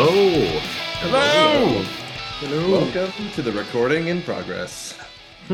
[0.00, 0.60] Hello.
[1.00, 1.82] Hello.
[2.38, 2.70] Hello.
[2.70, 4.96] Welcome to the recording in progress.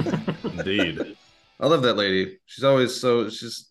[0.45, 1.17] Indeed.
[1.59, 2.36] I love that lady.
[2.45, 3.71] She's always so she's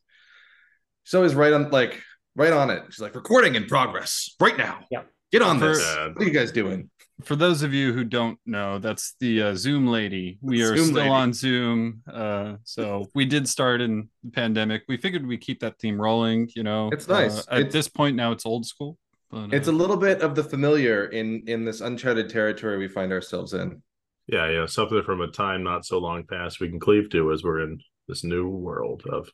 [1.03, 2.01] she's always right on like
[2.35, 2.85] right on it.
[2.89, 4.79] She's like recording in progress right now.
[4.89, 5.03] Yeah.
[5.31, 5.95] Get on For- this.
[5.95, 6.89] What are you guys doing?
[7.23, 10.39] For those of you who don't know, that's the uh, Zoom lady.
[10.41, 11.09] We are Zoom still lady.
[11.09, 12.01] on Zoom.
[12.11, 14.81] Uh, so we did start in the pandemic.
[14.87, 16.49] We figured we keep that theme rolling.
[16.55, 17.41] You know, It's nice.
[17.41, 18.97] Uh, at It's- this point now, it's old school.
[19.33, 22.87] But, It's uh, a little bit of the familiar in in this uncharted territory we
[22.87, 23.81] find ourselves in.
[24.27, 24.65] Yeah, yeah.
[24.67, 27.79] Something from a time not so long past we can cleave to as we're in
[28.07, 29.29] this new world of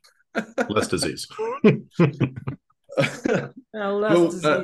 [0.70, 1.27] less disease.
[3.72, 4.63] Well, less, Well, disease, uh,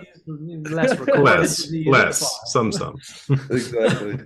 [0.74, 1.88] less less, disease.
[1.88, 2.96] less, some, some.
[3.50, 4.18] exactly.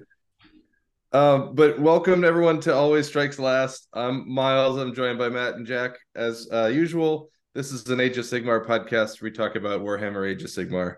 [1.11, 3.87] Um, but welcome everyone to Always Strikes Last.
[3.93, 4.77] I'm Miles.
[4.77, 7.29] I'm joined by Matt and Jack as uh, usual.
[7.55, 9.23] This is an Age of Sigmar podcast.
[9.23, 10.97] We talk about Warhammer Age of Sigmar,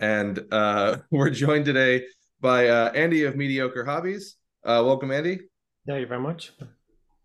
[0.00, 2.06] and uh, we're joined today
[2.40, 4.34] by uh, Andy of Mediocre Hobbies.
[4.64, 5.38] Uh, welcome, Andy.
[5.86, 6.52] Thank you very much.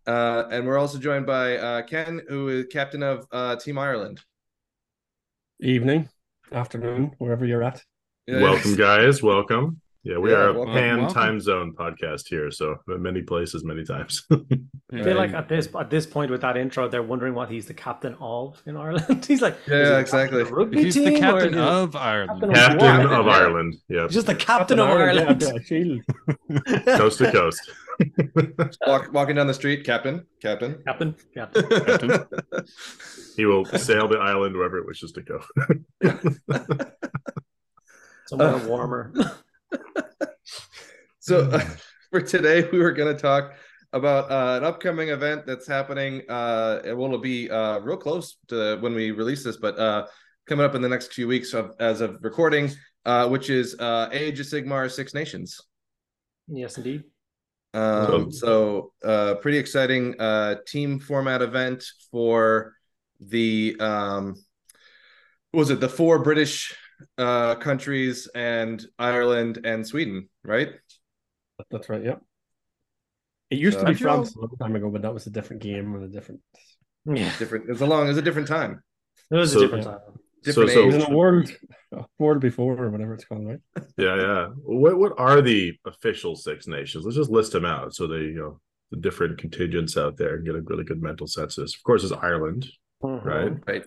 [0.06, 4.20] Uh, and we're also joined by uh, Ken, who is captain of uh, Team Ireland.
[5.60, 6.08] evening,
[6.52, 7.82] afternoon, wherever you're at.
[8.28, 9.24] Welcome, guys.
[9.24, 9.81] Welcome.
[10.04, 10.74] Yeah, we Yeah, are a welcome.
[10.74, 11.14] pan Welcome.
[11.14, 14.26] time zone podcast here, so many places, many times.
[14.32, 17.66] I feel like at this at this point with that intro, they're wondering what he's
[17.66, 19.24] the captain of in Ireland.
[19.28, 20.40] he's like, Yeah, he exactly.
[20.40, 22.40] captain of rugby he's the team, or captain of Ireland.
[22.40, 23.20] Captain of- Captain Wow.
[23.20, 23.74] of Ireland.
[23.88, 25.40] Yeah, just the captain of Ireland.
[25.40, 27.60] yeah, coast to coast.
[28.88, 30.82] Walk, walking down the street, Captain, Captain.
[30.84, 32.26] Captain, captain.
[33.36, 35.40] he will sail the island wherever it wishes to go.
[38.26, 39.12] Somewhere Uh, warmer.
[41.22, 41.64] So uh,
[42.10, 43.52] for today, we were going to talk
[43.92, 46.22] about uh, an upcoming event that's happening.
[46.28, 50.06] Uh, it will be uh, real close to when we release this, but uh,
[50.48, 52.72] coming up in the next few weeks of, as of recording,
[53.04, 55.60] uh, which is uh, Age of Sigmar Six Nations.
[56.48, 57.04] yes, indeed.
[57.72, 62.74] Um, so uh, pretty exciting uh, team format event for
[63.20, 64.34] the um,
[65.52, 66.74] what was it the four British
[67.18, 70.70] uh, countries and Ireland and Sweden, right?
[71.72, 72.04] That's right.
[72.04, 72.16] Yeah.
[73.50, 75.62] It used So- to be France a long time ago, but that was a different
[75.62, 76.40] game and a different.
[77.04, 77.68] Yeah, Different.
[77.68, 78.08] It's a long.
[78.08, 78.82] It's a different time.
[79.30, 79.98] it was So- a different time.
[80.44, 81.02] Different so- It was age.
[81.04, 81.50] in a world,
[81.92, 83.60] a world before or whatever it's called, right?
[83.96, 84.46] Yeah, yeah.
[84.82, 87.04] What what are the official Six Nations?
[87.04, 88.60] Let's just list them out so they you know
[88.90, 91.74] the different contingents out there and get a really good mental census.
[91.76, 92.66] Of course, is Ireland,
[93.02, 93.24] Mhm.
[93.24, 93.52] right?
[93.70, 93.84] Right.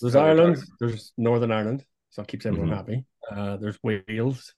[0.00, 0.56] There's So we're Ireland.
[0.56, 2.74] talking- There's Northern Ireland, so it keeps everyone Mhm.
[2.76, 3.04] happy.
[3.30, 4.54] Uh, there's Wales,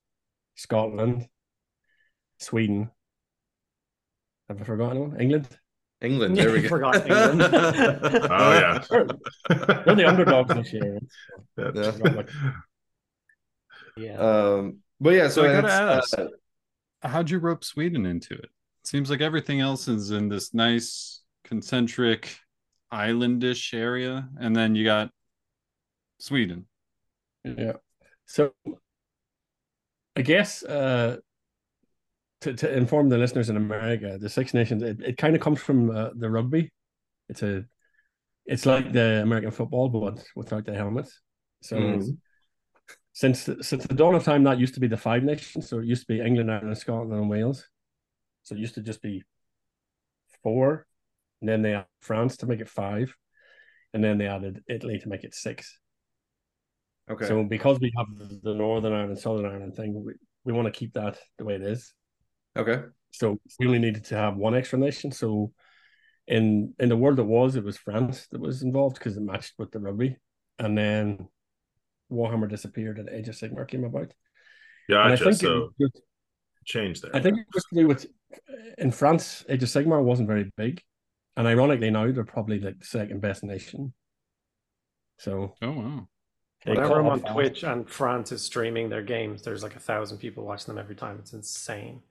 [0.54, 1.26] Scotland,
[2.40, 2.90] Sweden.
[4.48, 5.20] Have I forgotten one?
[5.20, 5.48] England.
[6.00, 6.36] England.
[6.36, 6.68] Yeah, There we you go.
[6.70, 7.42] forgot England.
[7.42, 8.82] Oh yeah.
[9.84, 10.98] They're the underdogs this year.
[11.58, 11.70] Yeah.
[11.74, 12.22] Yeah.
[13.96, 14.16] Yeah.
[14.18, 16.18] Um, but yeah, so, So I gotta ask.
[16.18, 16.28] uh,
[17.02, 18.50] How'd you rope Sweden into it?
[18.84, 22.38] Seems like everything else is in this nice concentric
[22.92, 25.10] islandish area, and then you got
[26.18, 26.66] Sweden.
[27.44, 27.74] Yeah.
[28.26, 28.52] So
[30.16, 31.18] I guess uh
[32.42, 35.60] to, to inform the listeners in America, the Six Nations, it, it kind of comes
[35.60, 36.70] from uh, the rugby.
[37.28, 37.64] It's a
[38.46, 41.20] it's like the American football, but without the helmets.
[41.62, 42.10] So it's-
[43.12, 45.68] since the, since the dawn of time, that used to be the five nations.
[45.68, 47.68] So it used to be England, Ireland, Scotland, and Wales.
[48.44, 49.22] So it used to just be
[50.42, 50.86] four,
[51.40, 53.14] and then they added France to make it five,
[53.92, 55.78] and then they added Italy to make it six.
[57.10, 57.26] okay.
[57.26, 58.06] So because we have
[58.42, 60.14] the Northern Ireland, Southern Ireland thing, we,
[60.44, 61.92] we want to keep that the way it is.
[62.56, 62.82] Okay.
[63.12, 65.10] So we only needed to have one extra nation.
[65.12, 65.52] So
[66.26, 69.54] in in the world that was, it was France that was involved because it matched
[69.58, 70.16] with the rugby.
[70.58, 71.28] And then
[72.12, 74.12] Warhammer disappeared and Age of Sigmar came about.
[74.88, 75.24] And I Gotcha.
[75.24, 76.04] think So was just-
[76.66, 77.14] change there.
[77.16, 78.06] I think it was to do with
[78.78, 80.82] in France, Age of Sigmar wasn't very big.
[81.36, 83.92] And ironically now they're probably like the second best nation.
[85.18, 86.08] So Oh wow.
[86.66, 87.20] Whenever I'm on.
[87.22, 90.94] Twitch and France is streaming their games, there's like a thousand people watching them every
[90.94, 91.16] time.
[91.18, 92.02] It's insane.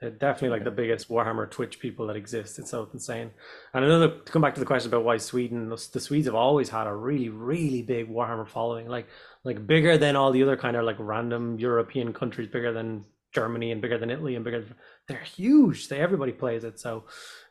[0.00, 2.58] They're definitely like the biggest Warhammer Twitch people that exist.
[2.58, 3.30] It's so insane.
[3.72, 6.34] And another to come back to the question about why Sweden, the, the Swedes have
[6.34, 9.06] always had a really, really big Warhammer following, like
[9.42, 13.72] like bigger than all the other kind of like random European countries, bigger than Germany
[13.72, 14.66] and bigger than Italy and bigger.
[15.08, 15.88] They're huge.
[15.88, 16.78] They everybody plays it.
[16.78, 17.04] So,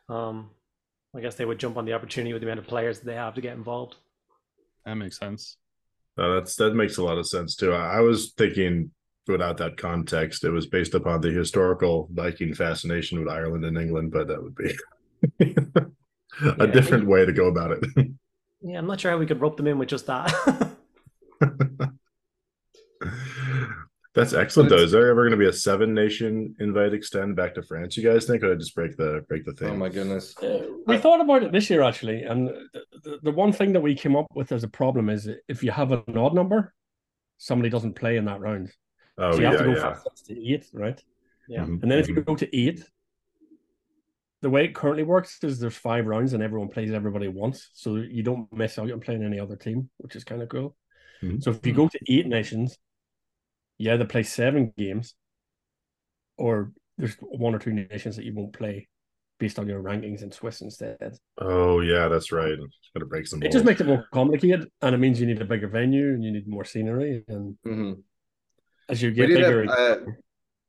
[0.08, 0.50] um,
[1.16, 3.14] I guess they would jump on the opportunity with the amount of players that they
[3.14, 3.96] have to get involved.
[4.84, 5.56] That makes sense.
[6.16, 7.72] No, that's that makes a lot of sense too.
[7.72, 8.92] I, I was thinking
[9.28, 14.12] without that context, it was based upon the historical Viking fascination with Ireland and England,
[14.12, 14.74] but that would be
[15.40, 15.86] a
[16.58, 16.66] Yeah.
[16.66, 17.84] different way to go about it.
[18.62, 20.32] Yeah, I'm not sure how we could rope them in with just that.
[24.14, 24.82] That's excellent But though.
[24.82, 27.96] Is there ever going to be a seven nation invite extend back to France?
[27.98, 29.68] You guys think, or I just break the break the thing?
[29.68, 30.36] Oh my goodness.
[30.38, 33.82] Uh, we thought about it this year actually, and the, the, the one thing that
[33.82, 36.72] we came up with as a problem is if you have an odd number,
[37.36, 38.72] somebody doesn't play in that round.
[39.18, 39.80] Oh so you yeah, have to go yeah.
[39.80, 41.02] from six to eight, right?
[41.48, 41.62] Yeah.
[41.62, 42.24] Mhm, And then if you mhm.
[42.26, 42.82] go to eight,
[44.42, 47.96] the way it currently works is there's five rounds and everyone plays everybody once, so
[47.96, 50.76] you don't miss out on playing any other team, which is kind of cool.
[51.22, 51.42] Mhm.
[51.42, 52.78] So if you go to eight nations,
[53.78, 55.14] you either play seven games,
[56.36, 58.88] or there's one or two nations that you won't play
[59.38, 61.18] based on your rankings in Swiss instead.
[61.38, 62.52] Oh yeah, that's right.
[62.52, 63.42] It's going to break some.
[63.42, 66.24] It just makes it more complicated, and it means you need a bigger venue and
[66.24, 67.24] you need more scenery.
[67.28, 67.92] And hmm
[68.88, 69.96] as you We get did have, uh,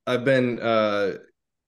[0.06, 1.18] I've been uh,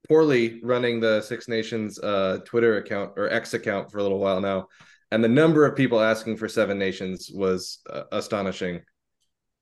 [0.08, 4.40] poorly running the Six Nations uh, Twitter account or X account for a little while
[4.40, 4.68] now,
[5.10, 8.80] and the number of people asking for Seven Nations was uh, astonishing.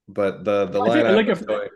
[0.09, 1.69] But the the I think- lineup like if- going,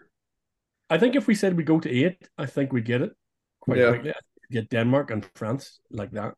[0.91, 3.13] I think if we said we go to eight, I think we'd get it
[3.61, 3.91] quite Yeah.
[3.91, 4.13] quickly.
[4.51, 6.35] Get Denmark and France like that.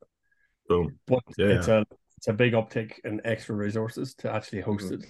[0.68, 0.98] Boom.
[1.06, 1.84] But Yeah, it's a
[2.18, 4.94] it's a big uptick in extra resources to actually host Mhm.
[5.02, 5.06] it.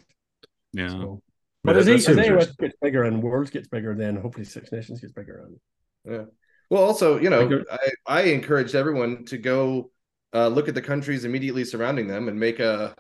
[0.73, 0.89] Yeah.
[0.89, 1.23] So,
[1.65, 4.17] Yeah, but as, that E- as seems AOS gets bigger and Worlds gets bigger, then
[4.17, 5.47] hopefully Six Nations gets bigger.
[5.47, 5.61] And
[6.15, 6.25] yeah.
[6.71, 9.91] Well, also, you know, Like, I, I encouraged everyone to go
[10.35, 12.95] uh, look at the countries immediately surrounding them and make a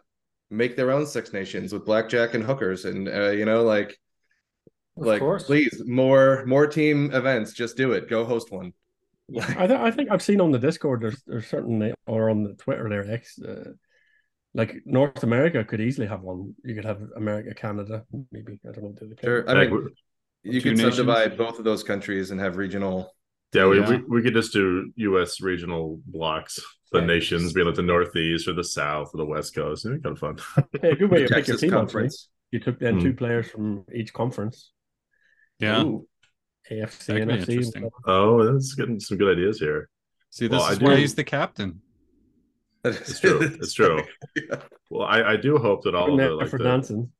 [0.50, 3.98] make their own Six Nations with blackjack and hookers, and uh, you know, like
[4.96, 5.44] Of like course.
[5.44, 7.52] please more more team events.
[7.52, 8.08] Just do it.
[8.08, 8.72] Go host one.
[9.40, 12.54] I, th- I think I've seen on the Discord there's there's certain or on the
[12.54, 13.72] Twitter there X uh,
[14.54, 16.54] like North America could easily have one.
[16.64, 18.92] You could have America, Canada, maybe I don't know.
[18.92, 19.26] Do they play?
[19.28, 19.50] Sure.
[19.50, 19.88] I Like, mean,
[20.44, 20.96] you could nations.
[20.96, 23.12] subdivide both of those countries and have regional.
[23.52, 23.88] Yeah, we, Yeah.
[23.90, 25.40] we we could just do U.S.
[25.40, 26.58] regional blocks,
[26.92, 27.06] the Yeah.
[27.06, 29.86] nations, be like the Northeast or the South or the West Coast.
[29.86, 30.36] It'd be kind of fun.
[30.82, 31.68] Hey, a good way to pick your Texas team.
[31.70, 31.78] Actually.
[31.80, 32.28] conference.
[32.52, 33.00] You took then Hmm.
[33.04, 34.70] two players from each conference,
[35.58, 35.82] Yeah.
[35.84, 36.06] Ooh.
[36.70, 37.54] AFC That and could be NFC.
[37.54, 37.90] interesting.
[38.06, 39.88] oh, that's getting some good ideas here.
[40.30, 41.80] See, this Well, I is why do- he's the captain.
[42.84, 43.40] It's true.
[43.60, 44.02] It's true.
[44.36, 44.60] Yeah.
[44.90, 47.10] Well, I, I do hope that all of the like for the, dancing.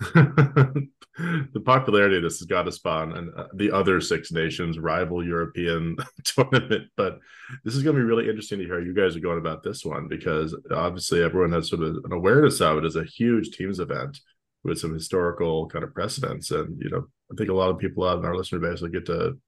[0.02, 5.24] the popularity of this has got to spawn and uh, the other Six Nations rival
[5.24, 6.88] European tournament.
[6.96, 7.18] But
[7.64, 9.62] this is going to be really interesting to hear how you guys are going about
[9.62, 13.50] this one because obviously everyone has sort of an awareness of it as a huge
[13.50, 14.18] teams event
[14.64, 16.50] with some historical kind of precedents.
[16.50, 18.88] And, you know, I think a lot of people out in our listener base will
[18.88, 19.38] get to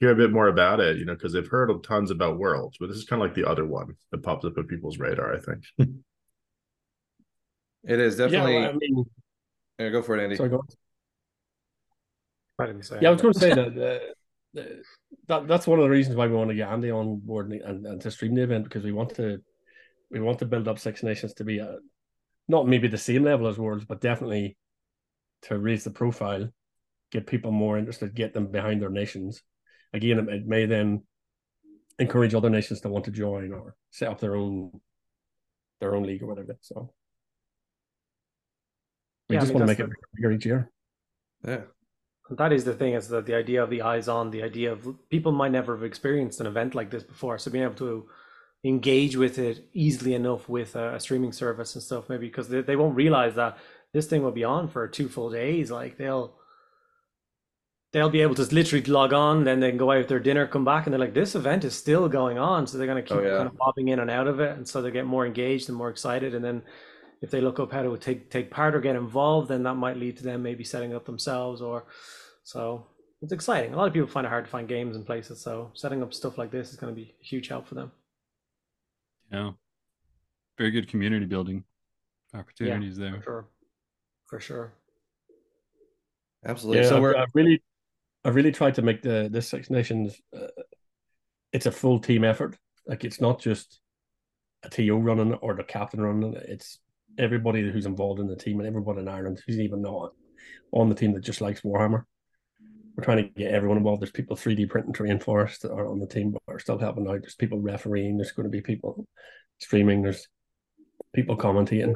[0.00, 2.88] hear a bit more about it, you know, because they've heard tons about Worlds, but
[2.88, 5.40] this is kind of like the other one that pops up on people's radar, I
[5.40, 5.64] think.
[7.86, 8.54] It is Yeah, definitely.
[8.54, 9.04] well, I mean,
[9.78, 10.36] Yeah, go for it, Andy.
[10.36, 10.66] sorry, go on.
[12.56, 13.98] Why didn't you say Yeah, I was going to say that, uh,
[14.54, 14.82] the-
[15.28, 17.60] that that's one of the reasons why we want to get Andy on board and,
[17.60, 19.42] and, and to stream the event because we want to
[20.10, 21.76] we want to build up Six Nations to be a,
[22.48, 24.56] not maybe the same level as Worlds, but definitely
[25.42, 26.48] to raise the profile,
[27.10, 29.42] get people more interested, get them behind their nations.
[29.94, 31.02] Again, it, it may then
[31.98, 34.80] encourage other nations to want to join or set up their own
[35.80, 36.56] their own league or whatever.
[36.60, 36.92] So
[39.28, 40.70] we Yeah, I just mean, want to make that's it bigger each year.
[41.46, 41.62] Yeah.
[42.30, 44.88] that is the thing is that the idea of the eyes on the idea of
[45.10, 48.08] people might never have experienced an event like this before so being able to
[48.64, 52.62] engage with it easily enough with a, a streaming service and stuff maybe because they,
[52.62, 53.58] they won't realize that
[53.92, 56.34] this thing will be on for two full days like they'll
[57.94, 60.46] they'll be able to literally log on then they can go out with their dinner
[60.46, 63.08] come back and they're like this event is still going on so they're going to
[63.08, 63.36] keep Oh, yeah.
[63.38, 65.78] kind of bobbing in and out of it and so they get more engaged and
[65.78, 66.62] more excited and then
[67.22, 69.96] if they look up how to take take part or get involved, then that might
[69.96, 71.86] lead to them maybe setting up themselves or
[72.42, 72.86] so
[73.22, 73.72] it's exciting.
[73.72, 76.12] A lot of people find it hard to find games and places, so setting up
[76.12, 77.90] stuff like this is going to be a huge help for them.
[79.32, 79.52] Yeah.
[80.58, 81.64] Very good community building
[82.34, 83.22] opportunities For there.
[83.22, 83.46] sure,
[84.26, 84.74] for sure.
[86.44, 86.82] Absolutely.
[86.82, 87.62] Yeah, so I've, we're I've really,
[88.24, 90.20] I've really tried to make the this Six Nations.
[90.34, 90.46] Uh,
[91.52, 92.56] it's a full team effort.
[92.86, 93.80] Like it's not just
[94.62, 96.46] a TO running or the captain running it.
[96.48, 96.78] It's
[97.18, 100.12] everybody who's involved in the team and everyone in Ireland who's even not
[100.72, 102.04] on the team that just likes Warhammer.
[102.96, 104.02] We're trying to get everyone involved.
[104.02, 106.78] There's people 3D printing terrain for us that are on the team but are still
[106.78, 107.20] helping out.
[107.22, 108.16] There's people refereeing.
[108.16, 109.06] There's going to be people
[109.58, 110.02] streaming.
[110.02, 110.28] There's
[111.12, 111.94] people commentating.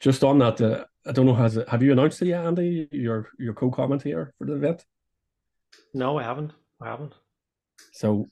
[0.00, 1.34] Just on that, uh, I don't know.
[1.34, 2.88] Has it, have you announced it yet, Andy?
[2.90, 4.84] Your your co-commentator for the event.
[5.94, 6.52] No, I haven't.
[6.80, 7.14] I haven't.
[7.92, 8.26] So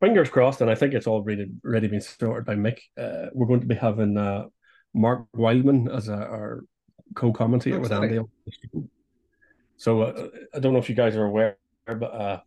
[0.00, 2.78] fingers crossed, and I think it's already already been sorted by Mick.
[2.98, 4.46] Uh, we're going to be having uh,
[4.94, 6.64] Mark Wildman as a, our
[7.14, 7.92] co-commentator with.
[7.92, 8.18] Andy.
[8.18, 8.88] on the stream.
[9.76, 12.40] So uh, I don't know if you guys are aware, but uh,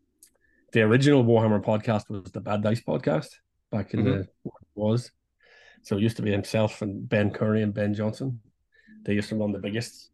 [0.71, 3.29] the original Warhammer podcast was the Bad Dice podcast
[3.71, 4.27] back in the
[4.75, 5.11] was.
[5.83, 8.39] So it used to be himself and Ben Curry and Ben Johnson.
[9.03, 10.09] They used to run the biggest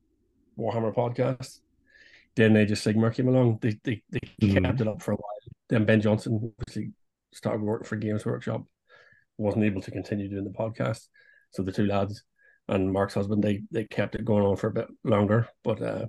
[0.58, 1.60] Warhammer podcast.
[2.36, 3.60] Then Age of Sigmar came along.
[3.62, 4.64] They they, they Mhm.
[4.64, 5.40] kept it up for a while.
[5.70, 6.92] Then Ben Johnson, obviously
[7.34, 8.64] started working for Games Workshop,
[9.38, 11.08] wasn't able to continue doing the podcast.
[11.52, 12.24] So the two lads
[12.68, 15.48] and Mark's husband, they they kept it going on for a bit longer.
[15.64, 16.06] But uh,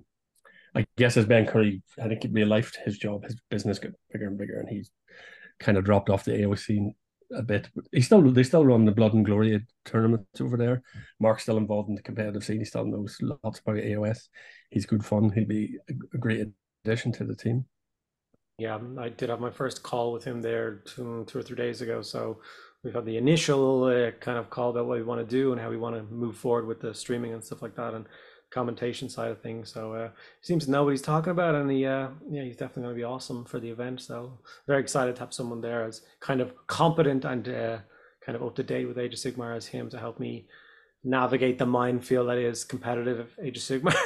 [0.75, 4.27] I guess as Ben Curry, I think real life his job, his business got bigger
[4.27, 4.91] and bigger, and he's
[5.61, 6.95] kind of dropped off the AO scene
[7.33, 7.69] a bit.
[7.93, 10.83] He still they still run the Blood and Glory tournaments over there.
[11.21, 12.59] Mark's still involved in the competitive scene.
[12.59, 14.29] He still knows lots about AOS.
[14.71, 15.31] He's good fun.
[15.31, 16.49] He'll be a, great
[16.85, 17.65] addition to the team.
[18.59, 21.83] Yeah, I did have my first call with him there two, two or three days
[21.83, 22.03] ago.
[22.03, 22.41] So
[22.85, 25.61] we've had the initial uh, kind of call about what we want to do and
[25.61, 28.07] how we want to move forward with the streaming and stuff like that and
[28.55, 29.73] commentation side of things.
[29.73, 30.09] So uh,
[30.41, 32.95] he seems to know what he's talking about, and he, uh, yeah, he's definitely going
[32.95, 34.01] to be awesome for the event.
[34.01, 37.79] So very excited to have someone there as kind of competent and uh,
[38.25, 40.47] kind of up to date with Age of Sigmar as him to help me
[41.03, 43.97] navigate the minefield that is competitive Age of Sigmar.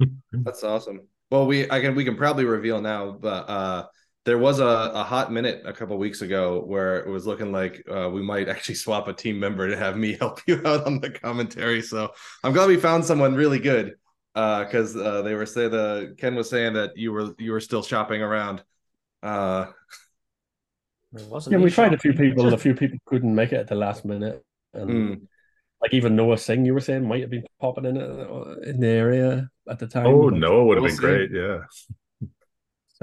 [0.32, 1.02] That's awesome.
[1.30, 3.86] Well, we I can we can probably reveal now, but uh
[4.28, 7.82] there was a, a hot minute a couple weeks ago where it was looking like
[7.90, 11.00] uh, we might actually swap a team member to have me help you out on
[11.00, 11.80] the commentary.
[11.80, 12.12] So
[12.44, 13.94] I'm glad we found someone really good
[14.34, 17.82] because uh, they were saying the Ken was saying that you were you were still
[17.82, 18.62] shopping around.
[19.22, 19.64] Uh,
[21.30, 22.44] wasn't Yeah, me we tried a few people.
[22.44, 24.44] and A few people couldn't make it at the last minute,
[24.74, 25.20] and mm,
[25.80, 28.88] like even Noah Singh, you were saying might have been popping in uh, in the
[28.88, 30.06] area at the time.
[30.06, 31.00] Oh, but- Noah would have We'll been see.
[31.00, 31.30] great.
[31.32, 31.60] Yeah.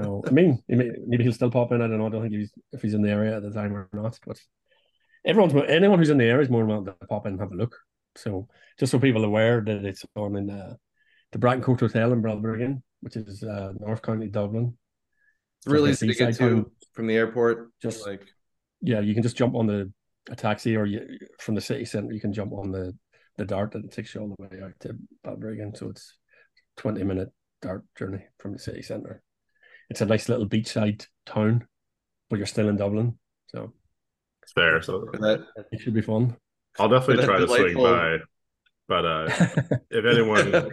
[0.00, 1.80] So I mean, he may- maybe he'll still pop in.
[1.80, 2.06] I don't know.
[2.06, 4.18] I don't think he's if he's in the area at the time or not.
[4.26, 4.40] But
[5.24, 7.52] everyone's anyone who's in the area is more than welcome to pop in and have
[7.52, 7.74] a look.
[8.16, 8.48] So
[8.78, 10.74] just so people are aware that it's on in uh,
[11.32, 14.76] the Bracken Court Hotel in Balbriggan, which is uh, North County Dublin.
[15.58, 17.70] it's really easy to get to from the airport.
[17.82, 18.22] Just- like
[18.82, 19.92] Yeah, you can just jump on the
[20.28, 22.92] a taxi, or you from the city centre, you can jump on the
[23.38, 25.76] the dart it takes you all the way out to Balbriggan.
[25.76, 26.18] So it's
[26.76, 27.30] twenty minute
[27.62, 29.22] dart journey from the city centre.
[29.88, 31.66] It's a nice little beachside town,
[32.28, 33.72] but you're still in Dublin, so
[34.42, 34.82] It's fair.
[34.82, 35.46] So that.
[35.72, 36.36] it should be fun.
[36.78, 38.18] I'll definitely try to swing by.
[38.88, 39.28] But uh,
[39.90, 40.52] if anyone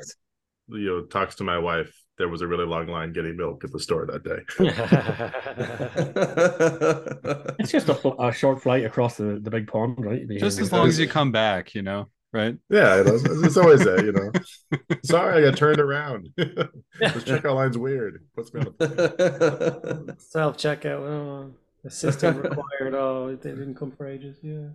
[0.68, 3.72] you know talks to my wife, there was a really long line getting milk at
[3.72, 4.60] the store that day.
[7.60, 10.22] It's just a, a short flight across the, the big pond, right?
[10.28, 12.58] You'd Just as long as you come back, you know, right?
[12.70, 14.32] Yeah, it is- it's always that, you know.
[15.06, 16.30] Sorry, I got turned around.
[16.38, 18.26] this checkout line's weird.
[18.36, 20.16] Puts me on a.
[20.20, 21.00] Self checkout.
[21.02, 21.54] Oh,
[21.86, 22.94] assistant required.
[22.96, 24.38] Oh, they didn't come for ages.
[24.42, 24.70] Yeah.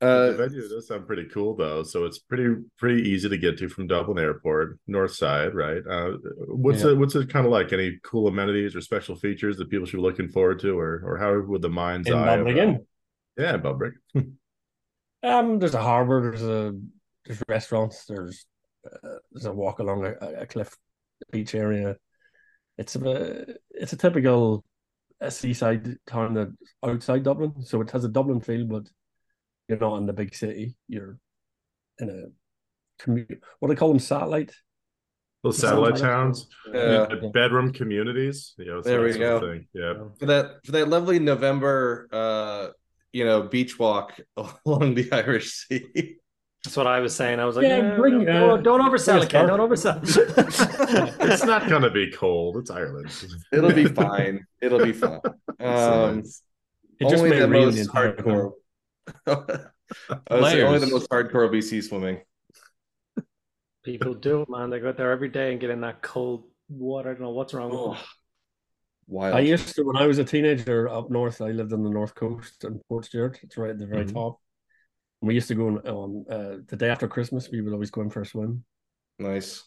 [0.00, 1.82] the uh, venue does sound pretty cool though.
[1.82, 5.82] So it's pretty pretty easy to get to from Dublin Airport, north side, right?
[5.88, 6.12] Uh,
[6.46, 6.90] what's Yeah.
[6.90, 7.72] it what's it kind of like?
[7.72, 11.18] Any cool amenities or special features that people should be looking forward to, or or
[11.18, 12.34] how would the mind's in eye?
[12.34, 12.86] of- Balbriggan.
[13.36, 13.92] Yeah, Balbrick.
[15.22, 16.22] Um, there's a harbour.
[16.22, 16.72] There's a
[17.24, 18.04] there's restaurants.
[18.06, 18.46] There's
[18.86, 20.76] uh, there's a walk along a, a cliff
[21.32, 21.96] beach area.
[22.76, 24.64] It's a it's a typical
[25.20, 26.48] uh, seaside town that
[26.84, 28.84] outside Dublin, so it has a Dublin feel, but
[29.68, 30.76] you're not in the big city.
[30.86, 31.18] You're
[31.98, 34.54] in a commu- what do they call them satellite.
[35.44, 37.06] Those satellite Satellite towns, Yeah.
[37.10, 38.54] the bedroom communities.
[38.58, 39.52] You know, There we that sort of go.
[39.52, 39.66] thing.
[39.72, 39.94] Yeah.
[40.18, 42.68] for that for that lovely November uh
[43.12, 44.18] you know beach walk
[44.66, 46.16] along the Irish Sea.
[46.64, 47.38] That's what I was saying.
[47.38, 49.46] I was like, Yeah, yeah, bring, don't, uh, don't oversell it, Ken.
[49.46, 50.00] Don't oversell.
[51.20, 52.56] it's not gonna be cold.
[52.56, 53.10] It's Ireland.
[53.52, 54.44] It'll be fine.
[54.60, 55.20] It'll be fine.
[55.60, 56.18] Um,
[57.00, 58.52] It just only made the rain most hardcore.
[59.26, 59.34] I
[60.34, 62.20] would say only the most hardcore BC swimming.
[63.84, 64.68] People do it, man.
[64.68, 67.10] They go out there every day and get in that cold water.
[67.10, 68.02] I don't know what's wrong with Oh, them.
[69.08, 69.34] Wild.
[69.34, 71.40] I used to when I was a teenager up north.
[71.40, 73.42] I lived on the north coast in Portstewart.
[73.42, 74.12] It's right at the very Mhm.
[74.12, 74.38] top.
[75.22, 77.50] We used to go on, on uh, the day after Christmas.
[77.50, 78.64] We would always go in for a swim.
[79.18, 79.64] nice.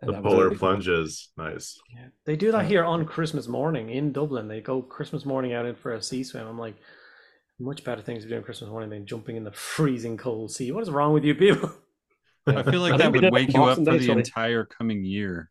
[0.00, 0.68] and The that was polar really fun.
[0.82, 1.32] plunges.
[1.36, 1.80] Nice.
[1.94, 2.06] Yeah.
[2.26, 4.48] They do that here on Christmas morning in Dublin.
[4.48, 6.46] They go Christmas morning out in for a sea swim.
[6.46, 6.74] I'm like,
[7.60, 10.72] much better things to do on Christmas morning than jumping in the freezing cold sea.
[10.72, 11.70] What is wrong with you people?
[12.48, 14.18] I feel like I that would wake you up for Day, the sorry.
[14.18, 15.48] entire coming year.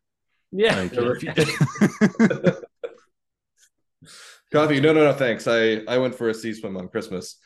[0.50, 0.76] Yeah.
[0.92, 0.92] Like,
[4.52, 4.80] Coffee.
[4.80, 5.12] No, no, no.
[5.12, 5.46] Thanks.
[5.46, 7.38] I I went for a sea swim on Christmas.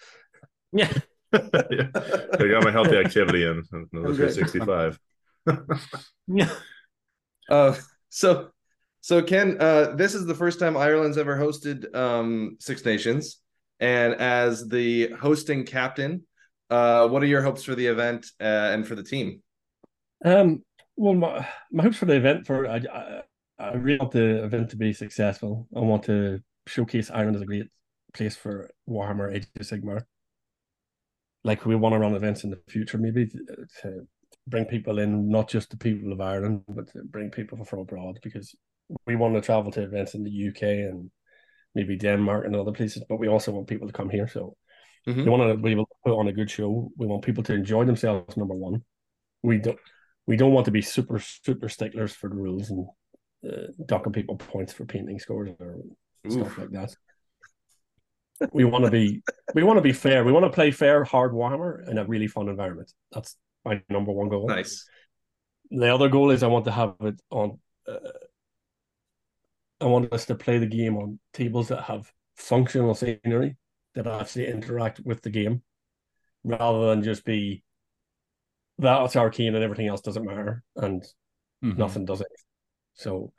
[0.72, 0.92] yeah.
[1.32, 1.88] yeah.
[1.94, 3.62] I got my healthy activity in.
[3.92, 4.32] Another Okay.
[4.32, 4.98] 365.
[6.28, 6.50] Yeah.
[7.48, 7.74] Uh,
[8.08, 8.48] so,
[9.00, 13.38] so Ken, uh, this is the first time Ireland's ever hosted um, Six Nations,
[13.78, 16.26] and as the hosting captain,
[16.70, 19.40] uh, what are your hopes for the event uh, and for the team?
[20.24, 20.64] Um,
[20.96, 23.22] well, my, my hopes for the event for I, I,
[23.58, 25.68] I really want the event to be successful.
[25.76, 27.68] I want to showcase Ireland as a great
[28.14, 30.02] place for Warhammer Age of Sigmar.
[31.44, 33.38] Like we want to run events in the future, maybe to,
[33.82, 34.06] to
[34.48, 38.18] bring people in, not just the people of Ireland, but to bring people from abroad
[38.22, 38.54] because
[39.06, 41.10] we want to travel to events in the UK and
[41.74, 44.26] maybe Denmark and other places, but we also want people to come here.
[44.28, 44.56] So
[45.06, 45.24] Mhm.
[45.24, 46.90] we want to be able to put on a good show.
[46.96, 48.36] We want people to enjoy themselves.
[48.36, 48.84] Number one,
[49.42, 49.78] we don't
[50.26, 52.88] we don't want to be super super sticklers for the rules and
[53.48, 55.76] uh, docking people points for painting scores or
[56.30, 56.94] stuff like that.
[58.52, 59.22] We want to be
[59.54, 60.24] we want to be fair.
[60.24, 62.92] We want to play fair, hard Warhammer in a really fun environment.
[63.12, 64.48] That's my number one goal.
[64.48, 64.86] Nice.
[65.70, 67.58] The other goal is I want to have it on.
[67.88, 67.98] Uh,
[69.80, 73.56] I want us to play the game on tables that have functional scenery
[73.94, 75.62] that actually interact with the game,
[76.44, 77.62] rather than just be
[78.78, 81.02] that's arcane and everything else doesn't matter and
[81.64, 81.78] Mhm.
[81.78, 82.26] nothing does it.
[82.92, 83.32] So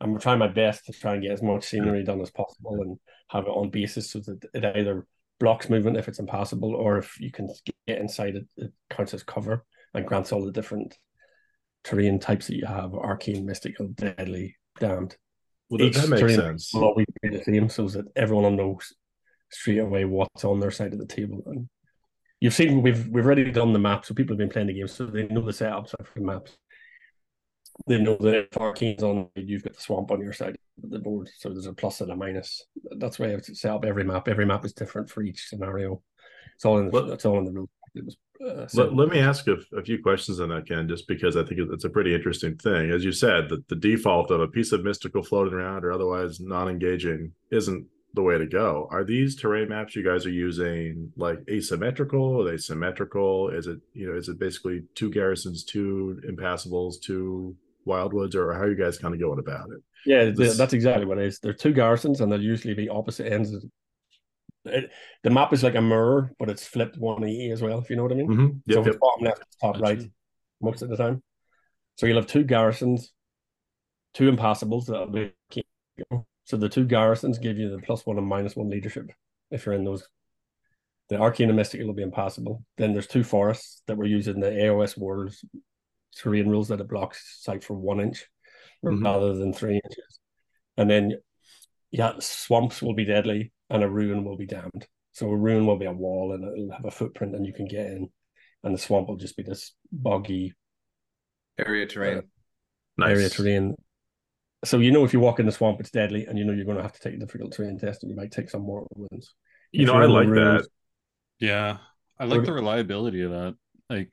[0.00, 2.98] I'm trying my best to try and get as much scenery done as possible and
[3.30, 5.06] have it on basis so that it either
[5.40, 7.48] blocks movement if it's impossible or if you can
[7.86, 9.64] get inside it, it counts as cover
[9.94, 10.96] and grants all the different
[11.84, 15.16] terrain types that you have arcane, mystical, deadly, damned.
[15.70, 16.72] Well, Each that makes terrain sense.
[16.72, 18.94] will always be the same so that everyone knows
[19.50, 21.42] straight away what's on their side of the table.
[21.46, 21.68] And
[22.40, 24.88] you've seen we've we've already done the map, so people have been playing the game,
[24.88, 26.56] so they know the setups for the maps.
[27.86, 30.98] They know that if Arcane's on, you've got the swamp on your side of the
[30.98, 32.64] board, so there's a plus and a minus.
[32.98, 34.28] That's why I have to set up every map.
[34.28, 36.02] Every map is different for each scenario.
[36.54, 37.70] It's all in the, Well- it's all in the rule.
[37.94, 41.08] It was, uh, Let, let me ask a, a few questions on that, Ken, just
[41.08, 42.90] because I think it's a pretty interesting thing.
[42.90, 46.38] As you said, that the default of a piece of mystical floating around or otherwise
[46.40, 48.88] non-engaging isn't the way to go.
[48.90, 52.40] Are these terrain maps you guys are using like asymmetrical?
[52.42, 53.48] Are they symmetrical?
[53.50, 57.54] Is it you know is it basically two garrisons, two impassables, two
[57.88, 59.82] wildwoods, or how are you guys kind of going about it?
[60.06, 61.38] Yeah, This- that's exactly what it is.
[61.40, 63.52] There are two garrisons, and they'll usually be opposite ends.
[63.54, 63.64] of-
[64.64, 64.90] It,
[65.22, 68.02] the map is like a mirror, but it's flipped 180 as well, if you know
[68.02, 68.28] what I mean.
[68.28, 68.72] Mm-hmm.
[68.72, 69.82] so Yep, it's bottom left, top Gotcha.
[69.82, 70.02] right,
[70.60, 71.22] most of the time.
[71.96, 73.12] So you'll have two garrisons,
[74.14, 75.32] two impassibles that'll be
[76.44, 79.10] so the two garrisons give you the plus one and minus one leadership
[79.50, 80.08] if you're in those.
[81.08, 82.62] The arcane and mystical will be impassable.
[82.76, 85.44] Then there's two forests that we're using the AOS worlds
[86.16, 88.26] terrain rules that it blocks sight for one inch
[88.84, 89.04] Mhm.
[89.04, 90.20] rather than three inches.
[90.76, 91.18] And then
[91.90, 94.86] yeah, swamps will be deadly and a ruin will be damned.
[95.12, 97.66] So a ruin will be a wall and it'll have a footprint and you can
[97.66, 98.10] get in.
[98.62, 100.54] And the swamp will just be this boggy
[101.58, 102.22] Area terrain.
[102.96, 103.10] Nice.
[103.16, 103.74] area terrain.
[104.64, 106.64] So you know if you walk in the swamp, it's deadly, and you know you're
[106.64, 108.86] going to have to take a difficult terrain test, and you might take some more
[108.94, 109.34] wounds.
[109.72, 110.68] You If know, I like ruins- that.
[111.46, 111.78] Yeah.
[112.18, 113.54] I like Or- the reliability of that.
[113.88, 114.10] Like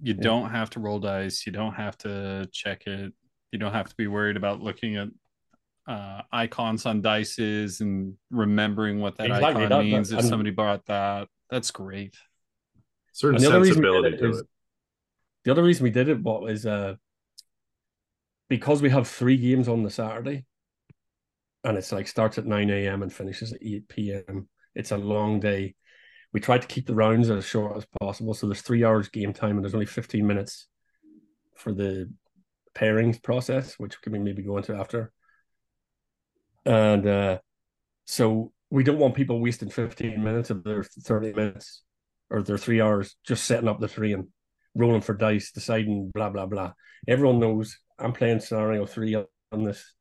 [0.00, 0.20] you Yeah.
[0.22, 3.12] don't have to roll dice, you don't have to check it,
[3.52, 5.08] you don't have to be worried about looking at
[5.88, 10.28] uh icons on dices and remembering what that Exactly, icon that- that- means if and-
[10.28, 11.28] somebody bought that.
[11.48, 12.16] That's great.
[13.12, 14.46] Certain the other reason we did sensibility it to is- it.
[15.44, 16.96] The other reason we did it what was uh
[18.48, 20.44] because we have three games on the Saturday,
[21.64, 23.02] and it's like starts at nine a.m.
[23.02, 24.48] and finishes at eight p.m.
[24.74, 25.74] It's a long day.
[26.36, 29.32] We tried to keep the rounds as short as possible, so there's three hours game
[29.32, 30.68] time, and there's only fifteen minutes
[31.54, 32.12] for the
[32.74, 35.12] pairings process, which we can maybe go into after.
[36.66, 37.38] And uh,
[38.04, 41.82] so we don't want people wasting fifteen minutes of their thirty minutes
[42.28, 44.28] or their three hours just setting up the terrain
[44.74, 46.74] rolling for dice, deciding blah blah blah.
[47.08, 49.94] Everyone knows I'm playing scenario three on this.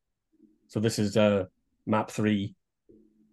[0.67, 1.45] So this is uh
[1.85, 2.55] map three.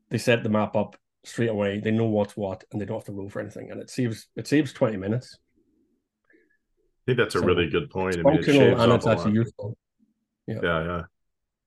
[0.09, 1.81] They set the map up straight away.
[1.81, 3.71] They know what's what, and they don't have to roll for anything.
[3.71, 5.39] And it saves it saves twenty minutes.
[6.29, 8.17] I think that's a So really good point.
[8.17, 9.35] It's I mean, it functional shaves and it's actually lot.
[9.35, 9.77] useful.
[10.47, 11.03] Yeah, yeah.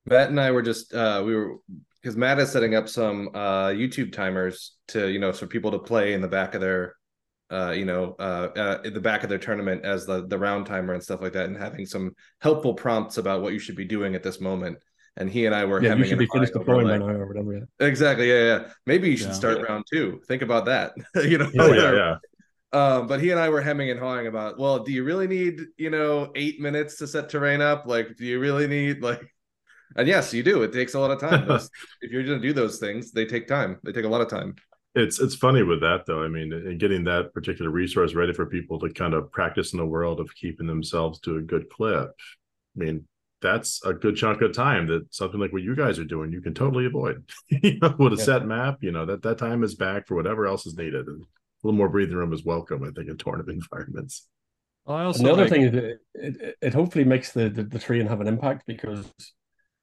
[0.06, 1.56] Matt and I were just uh we were
[2.02, 5.80] because Matt is setting up some uh YouTube timers to you know for people to
[5.80, 6.96] play in the back of their
[7.52, 10.66] uh you know uh, uh in the back of their tournament as the the round
[10.66, 13.86] timer and stuff like that and having some helpful prompts about what you should be
[13.86, 14.78] doing at this moment.
[15.18, 17.00] And he and I were Yeah, you hemming should and be finished hawing over, deploying
[17.00, 17.54] by like- now or whatever.
[17.54, 17.88] Yeah.
[17.88, 18.30] Exactly.
[18.30, 18.68] Yeah, yeah.
[18.86, 19.34] Maybe you should Yeah.
[19.34, 20.22] start round two.
[20.28, 20.94] Think about that.
[21.16, 21.50] you know.
[21.58, 22.18] Oh yeah, yeah.
[22.74, 25.62] Um, but he and I were hemming and hawing about, well, do you really need,
[25.78, 27.86] you know, eight minutes to set terrain up?
[27.86, 29.22] Like, do you really need like
[29.96, 30.64] and yes, you do.
[30.64, 31.48] It takes a lot of time.
[31.48, 31.70] Those,
[32.02, 33.80] if you're gonna do those things, they take time.
[33.84, 34.56] They take a lot of time.
[34.94, 36.24] It's it's funny with that though.
[36.24, 39.80] I mean, and getting that particular resource ready for people to kind of practice in
[39.80, 42.10] the world of keeping themselves to a good clip.
[42.10, 43.08] I mean,
[43.46, 46.42] that's a good chunk of time that something like what you guys are doing, you
[46.42, 47.24] can totally avoid.
[47.50, 48.24] you know, with a Yeah.
[48.24, 51.06] set map, you know, that that time is back for whatever else is needed.
[51.08, 51.28] And a
[51.64, 54.28] little more breathing room is welcome, I think, in tournament environments.
[54.86, 57.32] Well, I also And the other like- thing is that it, it, it hopefully makes
[57.32, 59.12] the, the, the terrain have an impact because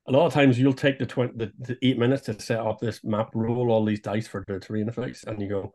[0.08, 2.80] a lot of times you'll take the, 20, the, the eight minutes to set up
[2.80, 5.72] this map, roll all these dice for the terrain effects, and you go,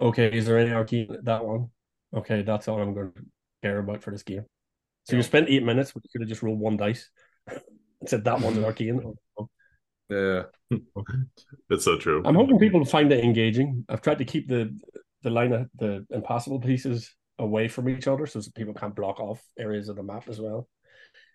[0.00, 1.08] okay, is there any arcane?
[1.22, 1.70] That one.
[2.16, 3.22] Okay, that's all I'm going to
[3.62, 4.44] care about for this game.
[5.04, 7.08] So you spent eight minutes, but you could have just rolled one dice
[7.46, 7.60] and
[8.06, 9.14] said that one's an arcane.
[10.08, 10.44] Yeah.
[11.68, 12.22] That's so true.
[12.24, 13.84] I'm hoping people find it engaging.
[13.88, 14.78] I've tried to keep the
[15.22, 19.20] the line of the impossible pieces away from each other so that people can't block
[19.20, 20.68] off areas of the map as well.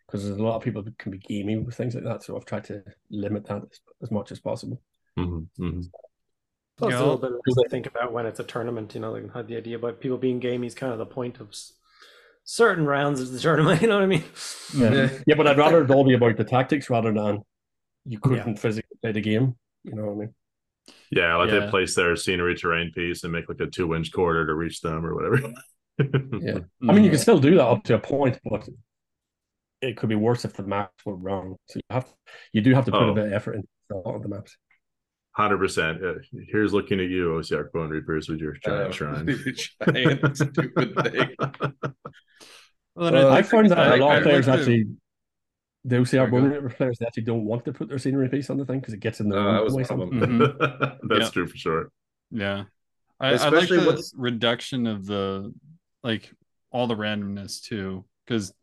[0.05, 2.23] Because there's a lot of people who can be gamey with things like that.
[2.23, 4.81] So I've tried to limit that as, as much as possible.
[5.17, 5.85] Mhm, mhm.
[6.77, 6.99] Plus Yeah.
[6.99, 8.93] a little bit less to think about when it's a tournament.
[8.93, 11.39] You know, like had the idea about people being gamey is kind of the point
[11.39, 11.73] of s-
[12.49, 13.79] certain rounds of the tournament.
[13.83, 14.23] You know what I mean?
[14.75, 14.91] Yeah.
[14.91, 15.09] Yeah.
[15.27, 17.41] Yeah, but I'd rather it all be about the tactics rather than
[18.05, 19.55] you couldn't physically play the game.
[19.83, 20.33] You know what I mean?
[21.11, 21.59] Yeah, like Yeah.
[21.65, 24.81] they place their scenery terrain piece and make like a two inch corridor to reach
[24.81, 25.53] them or whatever.
[25.99, 26.05] Yeah.
[26.05, 26.89] Mm-hmm.
[26.89, 28.65] I mean, you can still do that up to a point, but
[29.81, 31.57] it could be worse if the maps were wrong.
[31.67, 32.07] So you have,
[32.53, 33.09] you do have to put Oh.
[33.09, 34.55] a bit of effort into a lot of the maps.
[35.39, 36.01] Hundred percent.
[36.49, 39.39] Here's looking at you, OBR Bone Reapers, with your giant Uh, shrine.
[39.85, 41.35] giant stupid thing.
[42.93, 44.87] Well, Uh, I find that I- a lot I of players like actually,
[45.85, 46.55] the OBR Bone go.
[46.57, 48.93] Reaper players, they actually don't want to put their scenery piece on the thing because
[48.93, 50.19] it gets in the Uh, way that was one of sometimes.
[50.19, 50.39] them.
[50.39, 50.97] Mhm.
[51.07, 51.29] That's Yeah.
[51.29, 51.91] true for sure.
[52.31, 52.65] Yeah.
[53.21, 55.53] I, I like Especially the what's- reduction of the
[56.03, 56.33] like
[56.69, 58.53] all the randomness too, because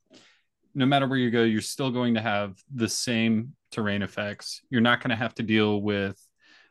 [0.74, 4.60] no matter where you go, you're still going to have the same terrain effects.
[4.68, 6.20] You're not going to have to deal with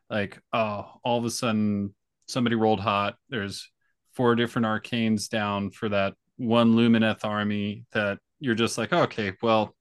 [0.10, 1.94] like, oh, all of a sudden
[2.28, 3.16] somebody rolled hot.
[3.30, 3.70] There's
[4.14, 9.76] four different arcanes down for that one Lumineth army that you're just like, okay, well,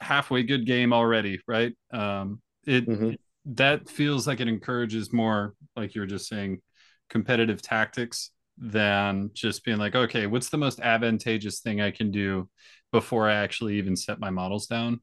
[0.00, 1.74] halfway good game already, right?
[1.92, 3.18] Um, it Mhm.
[3.46, 6.60] that feels like it encourages more, like you're just saying,
[7.08, 12.48] competitive tactics than just being like, okay, what's the most advantageous thing I can do
[12.92, 15.00] before I actually even set my models down?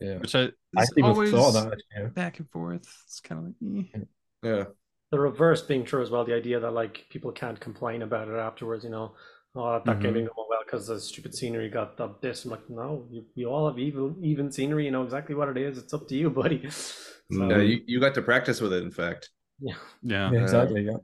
[0.00, 0.18] Yeah.
[0.18, 1.78] Which I I is always saw that.
[1.96, 2.06] Yeah.
[2.06, 2.86] back and forth.
[3.06, 3.98] It's kind of like, eh.
[4.42, 4.64] Yeah.
[5.12, 6.24] The reverse being true as well.
[6.24, 8.84] The idea that like people can't complain about it afterwards.
[8.84, 9.14] You know,
[9.54, 10.14] oh that game Mhm.
[10.14, 12.44] didn't go well because the stupid scenery got the this.
[12.44, 14.84] I'm like, no, you, you all have even even scenery.
[14.86, 15.78] You know exactly what it is.
[15.78, 16.68] It's up to you, buddy.
[16.70, 19.30] So, Yeah, you, you got to practice with it, in fact.
[19.60, 19.74] yeah.
[20.02, 20.82] yeah, Yeah, exactly.
[20.84, 20.96] Yeah.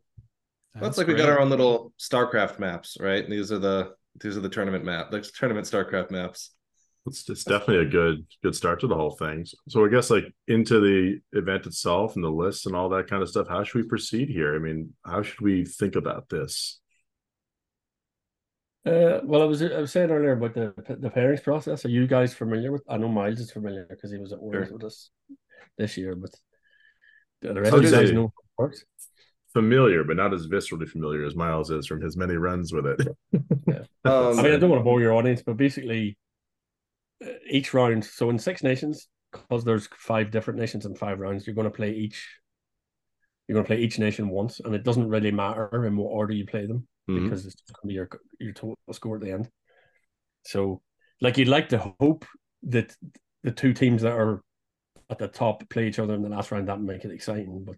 [0.75, 3.23] That's, like we got our own little StarCraft maps, right?
[3.25, 6.51] And these are the these are the tournament map, the tournament StarCraft maps.
[7.07, 9.47] It's, it's definitely a good good start to the whole thing.
[9.69, 13.23] So I guess like into the event itself and the list and all that kind
[13.23, 13.49] of stuff.
[13.49, 14.55] How should we proceed here?
[14.55, 16.79] I mean, how should we think about this?
[18.87, 21.85] Uh, well, I was I was saying earlier about the the pairings process.
[21.85, 22.83] Are you guys familiar with?
[22.89, 24.77] I know Miles is familiar because he was at Worlds Sure.
[24.79, 25.11] with us
[25.77, 26.31] this year, but
[27.43, 28.85] the rest So of you guys know how it works.
[29.53, 33.09] Familiar, but not as viscerally familiar as Miles is from his many runs with it.
[34.03, 36.17] Um, I mean, I don't want to bore your audience, but basically,
[37.49, 38.05] each round.
[38.05, 41.77] So in Six Nations, because there's five different nations in five rounds, you're going to
[41.77, 42.29] play each.
[43.47, 46.33] You're going to play each nation once, and it doesn't really matter in what order
[46.33, 47.25] you play them Mhm.
[47.25, 49.51] because it's going to be your your total score at the end.
[50.45, 50.83] So,
[51.21, 52.25] like, you'd like to hope
[52.63, 52.95] that
[53.43, 54.43] the two teams that are
[55.09, 56.69] at the top play each other in the last round.
[56.69, 57.77] That make it exciting, but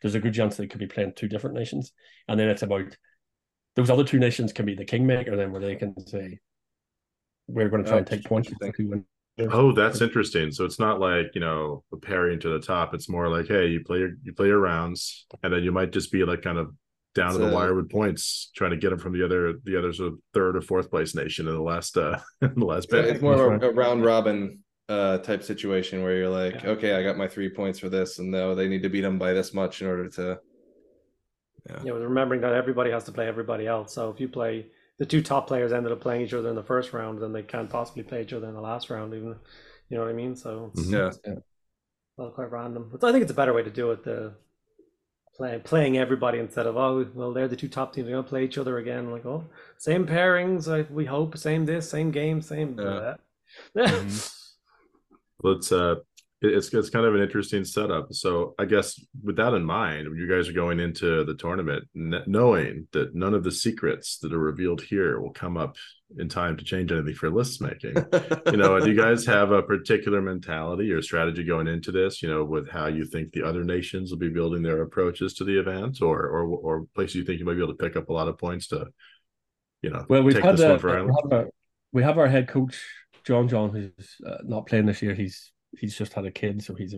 [0.00, 1.92] there's a good chance they could be playing two different nations,
[2.28, 2.96] and then it's about
[3.74, 6.38] those other two nations can be the kingmaker then, where they can say,
[7.48, 8.72] "We're going to try Oh, and take points." interesting.
[8.86, 9.04] to win."
[9.50, 10.52] Oh, that's interesting.
[10.52, 12.94] So it's not like you know a pairing to the top.
[12.94, 15.90] It's more like, hey, you play your you play your rounds, and then you might
[15.92, 16.72] just be like kind of
[17.14, 19.76] down to the a- wire with points, trying to get them from the other the
[19.78, 22.90] other sort of third or fourth place nation in the last uh in the last
[22.90, 23.10] So bit.
[23.10, 26.70] it's more of a, a round robin uh type situation where you're like, Yeah.
[26.70, 29.18] okay, I got my three points for this, and no, they need to beat them
[29.18, 30.38] by this much in order to.
[31.84, 33.94] Yeah, with remembering that everybody has to play everybody else.
[33.94, 34.66] So if you play
[35.02, 37.42] the two top players ended up playing each other in the first round, then they
[37.42, 39.34] can't possibly play each other in the last round, even
[39.88, 40.36] you know what I mean.
[40.36, 41.18] So it's Mhm.
[41.26, 41.34] Yeah.
[42.18, 42.88] all quite random.
[42.92, 44.04] But I think it's a better way to do it.
[44.04, 44.34] The
[45.36, 48.44] play, playing everybody instead of oh well they're the two top teams they're gonna play
[48.44, 49.10] each other again.
[49.10, 49.44] Like oh
[49.76, 50.72] same pairings.
[50.72, 52.78] I, we hope same this same game same.
[52.78, 53.16] Yeah.
[53.74, 53.84] that.
[55.42, 56.06] Let's uh it-
[56.42, 58.12] it's it's kind of an interesting setup.
[58.12, 62.88] So I guess with that in mind, you guys are going into the tournament, knowing
[62.92, 65.76] that none of the secrets that are revealed here will come up
[66.18, 67.94] in time to change anything for list making.
[68.46, 72.22] you know, do you guys have a particular mentality or strategy going into this?
[72.22, 75.44] You know, with how you think the other nations will be building their approaches to
[75.44, 78.08] the event, or or or places you think you might be able to pick up
[78.08, 78.86] a lot of points to,
[79.80, 81.48] you know, Well, we've take had this one for we have, our,
[81.92, 82.82] we have our head coach
[83.24, 85.14] John John, who's uh, not playing this year.
[85.14, 86.94] He's he's just had a kid, so he's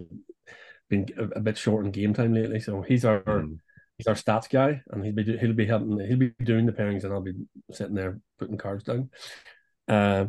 [0.90, 2.60] been a, a bit short in game time lately.
[2.60, 3.58] So he's our Mm.
[3.98, 7.04] he's our stats guy, and he'll be he'll be helping he'll be doing the pairings,
[7.04, 7.34] and I'll be
[7.72, 9.10] sitting there putting cards down.
[9.88, 10.26] Uh,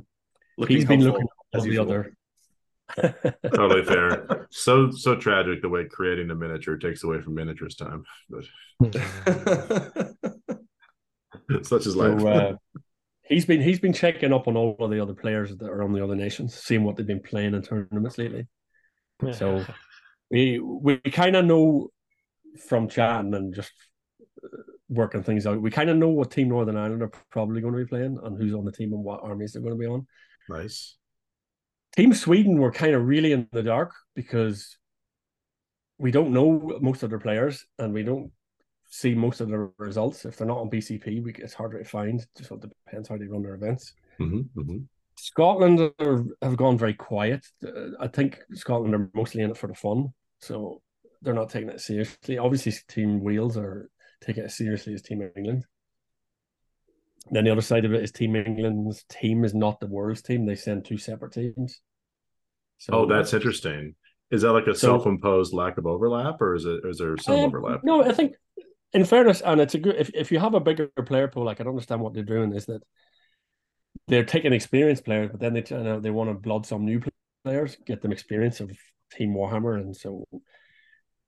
[0.58, 2.16] Looking he's been looking at the other.
[3.56, 4.48] Totally fair.
[4.52, 8.04] So so tragic the way creating a miniature takes away from miniatures time.
[8.30, 8.46] But
[11.64, 12.20] such is life.
[12.22, 12.56] So uh,
[13.28, 15.94] he's been he's been checking up on all of the other players that are on
[15.94, 18.48] the other nations, seeing what they've been playing in tournaments lately.
[19.34, 19.66] So
[20.30, 21.90] we we kind of know
[22.68, 23.72] from chatting and just
[24.44, 24.48] uh,
[24.90, 25.62] working things out.
[25.62, 28.38] We kind of know what Team Northern Ireland are probably going to be playing and
[28.38, 30.08] who's on the team and what armies they're going to be on.
[30.50, 30.98] Nice.
[31.96, 34.78] Team Sweden were kind of really in the dark because
[35.98, 38.32] we don't know most of their players and we don't
[38.90, 40.26] see most of the results.
[40.26, 42.26] If they're not on BCP, we, it's harder to find.
[42.38, 43.94] Just it depends how they run their events.
[44.20, 44.78] Mm-hmm, mm-hmm.
[45.18, 47.46] Scotland are, have gone very quiet.
[47.66, 50.82] Uh, I think Scotland are mostly in it for the fun, so
[51.22, 52.38] they're not taking it seriously.
[52.38, 53.90] Obviously, Team Wales are
[54.22, 55.66] taking it as seriously as Team England.
[57.32, 60.46] Then the other side of it is Team England's team is not the world's team.
[60.46, 61.82] They send two separate teams.
[62.78, 63.96] So, oh, that's interesting.
[64.32, 66.82] Is that like a so, self-imposed lack of overlap, or is it?
[66.84, 67.82] Is there some um, overlap?
[67.84, 68.36] No, I think,
[68.96, 69.98] in fairness, and it's a good.
[69.98, 72.54] If, if you have a bigger player pool, like I don't understand what they're doing,
[72.54, 72.82] is that
[74.08, 77.02] they're taking experienced players, but then they you know, they want to blood some new
[77.44, 78.72] players, get them experience of
[79.12, 80.26] Team Warhammer, and so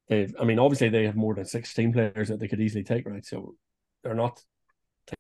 [0.08, 0.30] they.
[0.40, 3.26] I mean, obviously they have more than sixteen players that they could easily take, right?
[3.26, 3.56] So
[4.02, 4.42] they're not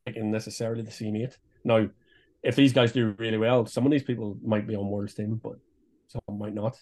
[0.05, 1.37] taking necessarily the same eight.
[1.65, 1.89] Now,
[2.43, 5.41] if these guys do really well, some of these people might be on World's team,
[5.43, 5.55] but
[6.07, 6.77] some might not.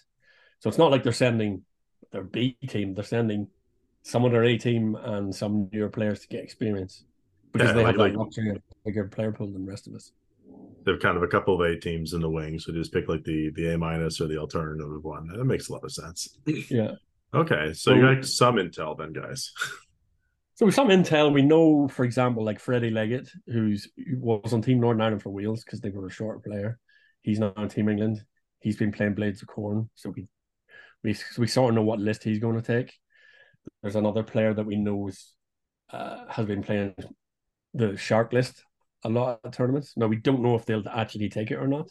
[0.60, 1.64] So it's not like they're sending
[2.12, 3.48] their B team; they're sending
[4.06, 7.04] some of their A team and some newer players to get experience
[7.52, 10.12] because yeah, they like, have like, a bigger player pool than the rest of us
[10.86, 13.08] they have kind of a couple of A teams in the wing, so just pick
[13.08, 15.26] like the the A minus or the alternative one.
[15.26, 16.38] That makes a lot of sense.
[16.70, 16.92] Yeah.
[17.34, 19.52] Okay, so you got some intel then, guys.
[20.54, 24.62] So with some intel, we know, for example, like Freddie Leggett, who's who was on
[24.62, 26.78] Team Northern Ireland for Wales because they were a short player.
[27.20, 28.22] He's now on Team England.
[28.60, 30.28] He's been playing Blades of Khorne, so we
[31.02, 32.94] we we sort of know what list he's going to take.
[33.82, 35.32] There's another player that we know is,
[35.90, 36.94] uh, has been playing
[37.74, 38.64] the Shark list
[39.04, 39.92] a lot of tournaments.
[39.96, 41.90] Now we don't know if they'll actually take it or not.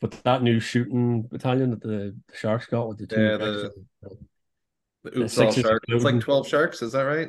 [0.00, 3.72] But that new shooting battalion that the, the Sharks got with the two yeah, the,
[5.04, 5.56] the, the sharks.
[5.88, 7.28] It's like twelve sharks, is that right?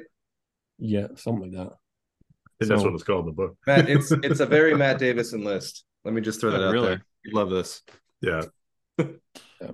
[0.78, 1.74] Yeah, something like that.
[1.74, 3.56] I think so, that's what it's called in the book.
[3.66, 5.86] Matt, it's it's a very Matt Davison list.
[6.04, 6.88] Let me just throw that oh, out really?
[6.88, 7.06] there.
[7.24, 7.84] You love this.
[8.22, 8.42] Yeah.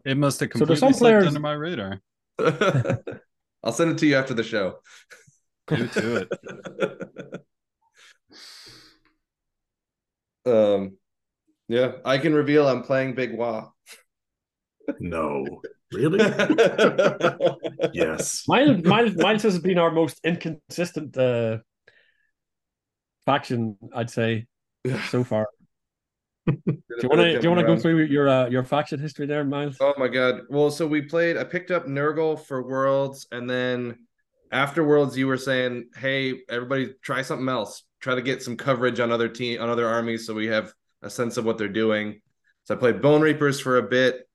[0.05, 1.27] it must have completely so some players...
[1.27, 1.99] under my radar.
[3.63, 4.79] I'll send it to you after the show.
[5.67, 7.43] Do to it.
[10.45, 10.97] Um,
[11.69, 13.69] yeah, I can reveal I'm playing Big Waaagh.
[14.99, 15.61] No,
[15.93, 16.19] really?
[17.93, 18.43] yes.
[18.47, 21.59] Miles, Miles, Miles has been our most inconsistent uh,
[23.25, 24.47] faction, I'd say,
[25.09, 25.47] so far.
[26.47, 29.25] Do you want to do you want to go through your uh, your faction history
[29.25, 29.77] there, Miles?
[29.79, 30.41] Oh my god!
[30.49, 31.37] Well, so we played.
[31.37, 33.99] I picked up Nurgle for Worlds, and then
[34.51, 38.99] after Worlds, you were saying, "Hey, everybody, try something else try to get some coverage
[38.99, 42.19] on other team on other armies so we have a sense of what they're doing.
[42.65, 44.27] So I played Bone Reapers for a bit.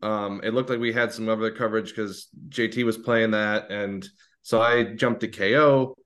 [0.00, 4.06] Um, it looked like we had some other coverage because JT was playing that, and
[4.42, 5.96] so I jumped to KO.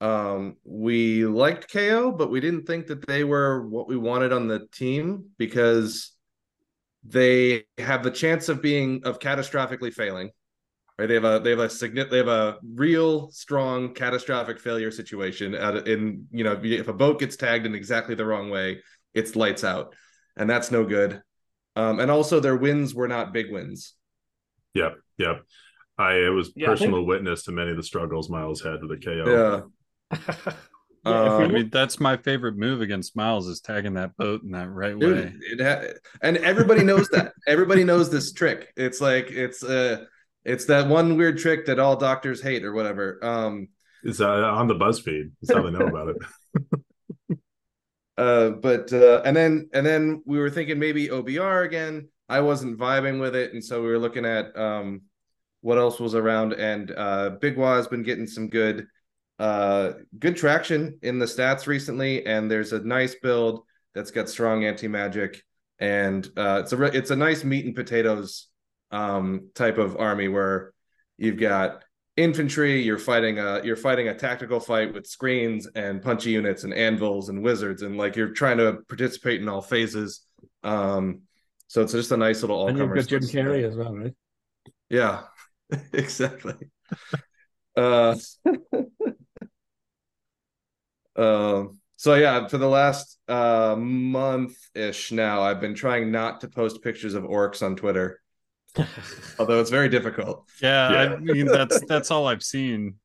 [0.00, 4.46] Um, we liked KO, but we didn't think that they were what we wanted on
[4.46, 6.12] the team because
[7.04, 10.30] they have the chance of being of catastrophically failing
[10.98, 11.06] right?
[11.06, 15.54] They have a they have a significant they have a real strong catastrophic failure situation
[15.54, 18.82] at in you know if a boat gets tagged in exactly the wrong way,
[19.14, 19.94] it's lights out,
[20.36, 21.22] and that's no good.
[21.74, 23.94] Um, and also their wins were not big wins.
[24.74, 25.42] Yep, yep.
[25.98, 27.08] I was yeah, personal I think...
[27.08, 29.24] witness to many of the struggles Miles had with the KO.
[29.26, 29.60] Yeah.
[31.06, 34.50] Yeah, um, I mean, that's my favorite move against Miles is tagging that boat in
[34.50, 35.34] that right dude, way.
[35.40, 37.32] It ha- and everybody knows that.
[37.46, 38.72] everybody knows this trick.
[38.76, 40.06] It's like it's uh
[40.44, 43.20] it's that one weird trick that all doctors hate or whatever.
[43.22, 43.68] Um,
[44.02, 45.30] it's uh, on the BuzzFeed.
[45.42, 47.38] That's how they know about it.
[48.16, 52.08] uh, but uh, and then and then we were thinking maybe OBR again.
[52.28, 55.02] I wasn't vibing with it, and so we were looking at um,
[55.60, 56.52] what else was around.
[56.52, 58.88] And uh, Big Waaagh has been getting some good
[59.38, 63.62] uh, good traction in the stats recently, and there's a nice build
[63.94, 65.42] that's got strong anti magic,
[65.78, 68.48] and uh, it's a re- it's a nice meat and potatoes
[68.90, 70.72] um, type of army where
[71.18, 71.82] you've got
[72.16, 76.72] infantry you're fighting a you're fighting a tactical fight with screens and punchy units and
[76.72, 80.22] anvils and wizards and like you're trying to participate in all phases.
[80.64, 81.22] Um
[81.68, 84.14] so it's just a nice little all and you've got jim carrey as well right?
[84.88, 85.24] Yeah
[85.92, 86.54] exactly.
[87.76, 88.16] Uh
[91.16, 96.48] um so yeah for the last uh month ish now i've been trying not to
[96.48, 98.20] post pictures of orcs on twitter
[99.38, 100.44] Although it's very difficult.
[100.60, 102.96] Yeah, yeah, I mean that's that's all I've seen.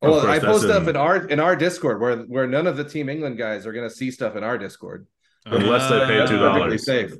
[0.00, 2.76] Well, course, I post stuff in- in our in our Discord where where none of
[2.76, 5.08] the Team England guys are gonna see stuff in our Discord.
[5.46, 6.80] Unless they pay Uh, That's $2.
[6.80, 7.12] safe.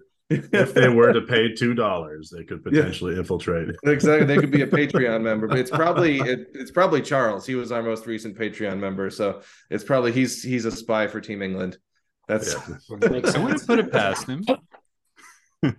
[0.53, 3.69] If they were to pay two dollars, they could potentially infiltrate.
[3.85, 7.47] exactly, they could be a Patreon member, but it's probably it, it's probably Charles.
[7.47, 9.41] He was our most recent Patreon member, so
[9.71, 11.79] it's probably he's he's a spy for Team England.
[12.29, 12.77] That's Yeah.
[12.93, 13.67] I wouldn't sense.
[13.67, 14.45] put it past him.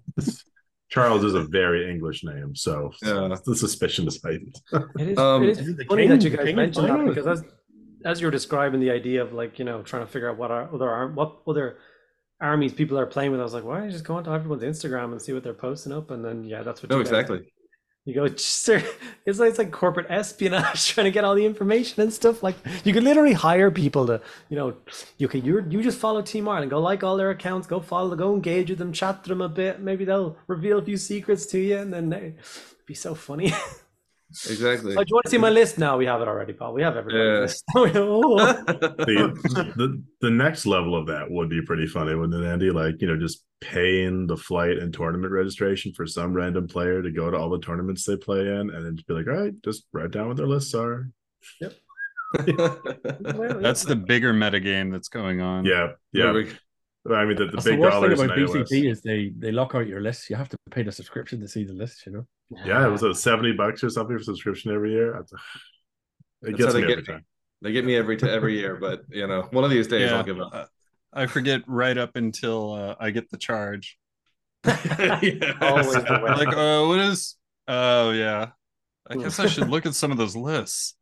[0.89, 3.35] Charles is a very English name, so Yeah.
[3.45, 4.55] the suspicion is heightened.
[4.99, 7.25] It is, Um, it Is is the funny king- that you guys mentioned that because
[7.27, 7.43] as,
[8.05, 10.51] as you were describing the idea of like you know trying to figure out what
[10.51, 11.77] our other arm, what other
[12.43, 14.63] armies people are playing with, I was like, why don't you just go onto everyone's
[14.63, 16.89] Instagram and see what they're posting up, and then yeah, that's what.
[16.89, 17.41] no you exactly.
[18.05, 18.83] You go, sir.
[19.25, 22.43] It's like, it's like corporate espionage, trying to get all the information and stuff.
[22.43, 24.75] Like you could literally hire people to, you know,
[25.17, 28.15] you can you you just follow Team Ireland, go like all their accounts, go follow,
[28.15, 29.79] go engage with them, chat to them a bit.
[29.79, 33.53] Maybe they'll reveal a few secrets to you, and then they, it'd be so funny.
[34.49, 34.95] Exactly.
[34.97, 35.77] Oh, do you want to see my list?
[35.77, 36.73] No, we have it already, Paul.
[36.73, 37.39] We have everybody's Yeah.
[37.41, 37.63] list.
[37.75, 42.71] The, the the next level of that would be pretty funny, wouldn't it, Andy?
[42.71, 47.11] Like, you know, just paying the flight and tournament registration for some random player to
[47.11, 49.53] go to all the tournaments they play in and then just be like, all right,
[49.63, 51.09] just write down what their lists are.
[52.47, 55.65] Well, That's the bigger metagame that's going on.
[55.65, 56.43] Yeah, yeah.
[57.11, 58.67] I mean the, the That's the worst thing dollars in about AOS.
[58.71, 60.29] BCP is they they lock out your list.
[60.29, 62.05] You have to pay the subscription to see the list.
[62.05, 62.27] You know.
[62.65, 65.11] Yeah, it was a 70 bucks or something for subscription every year.
[65.13, 65.37] That's- It
[66.41, 67.13] That's gets how me they every get me.
[67.15, 67.25] time.
[67.61, 70.17] They get me every to every year, but you know, one of these days Yeah.
[70.17, 70.53] I'll give up.
[70.53, 70.65] Uh,
[71.13, 73.97] I forget right up until uh, I get the charge.
[74.65, 75.53] Yeah.
[75.61, 76.31] Always the way.
[76.45, 77.35] Like, uh, what is?
[77.67, 78.49] Oh yeah,
[79.09, 80.95] I guess I should look at some of those lists.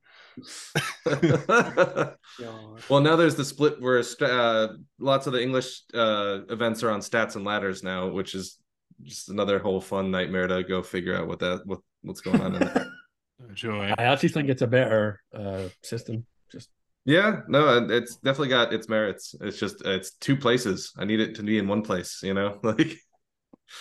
[1.06, 2.16] God.
[2.90, 4.68] well, now there's the split where uh,
[5.00, 8.58] lots of the English uh, events are on stats and ladders now, which is
[9.04, 12.56] just another whole fun nightmare to go figure out what that what what's going on
[12.56, 12.88] in there.
[13.44, 13.92] Oh, joy.
[13.98, 16.28] I actually think it's a better uh, system.
[16.52, 16.70] Just
[17.06, 19.34] yeah, no, it's definitely got its merits.
[19.42, 20.94] It's just it's two places.
[20.96, 22.60] I need it to be in one place, you know.
[22.64, 22.98] Like,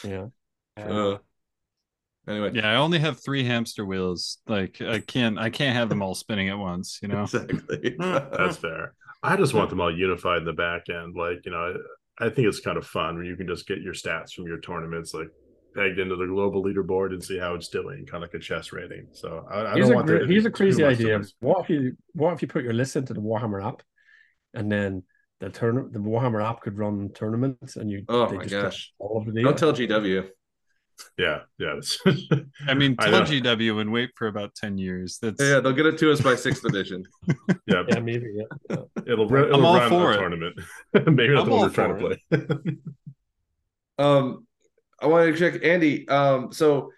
[0.04, 0.26] yeah.
[0.78, 1.18] uh,
[2.30, 4.38] anyway, Yeah, I only have three hamster wheels.
[4.46, 6.98] Like, I can't, I can't have them all spinning at once.
[7.02, 7.22] You know.
[7.22, 7.96] exactly.
[8.00, 8.94] Hmm, that's fair.
[9.22, 11.14] I just want them all unified in the back end.
[11.16, 11.74] Like, you know,
[12.20, 14.46] I, I think it's kind of fun when you can just get your stats from
[14.46, 15.28] your tournaments, like
[15.74, 18.72] pegged into the global leaderboard and see how it's doing, kind of like a chess
[18.72, 19.08] rating.
[19.12, 21.20] So I, I Here's don't a, want gr- to be here's a crazy much idea.
[21.40, 23.82] What if you what if you put your list into the Warhammer app,
[24.54, 25.02] and then
[25.40, 28.92] the turn the Warhammer app could run tournaments, and you Oh they my just gosh.
[28.98, 29.44] all of the data.
[29.44, 30.28] Don't tell GW.
[31.18, 31.80] Yeah, yeah.
[32.68, 33.26] I mean, I tell know.
[33.26, 35.18] GW and wait for about ten years.
[35.20, 37.04] That's Yeah, they'll get it to us by sixth edition.
[37.66, 38.26] yeah, yeah, maybe.
[38.68, 38.76] Yeah.
[39.06, 40.18] it'll, ru- it'll I'm all run for a it.
[40.18, 40.60] tournament.
[40.94, 42.76] Maybe not I'm the one we're trying to play.
[43.98, 44.46] Um,
[45.00, 46.08] I wanted to check Andy.
[46.08, 46.90] Um, so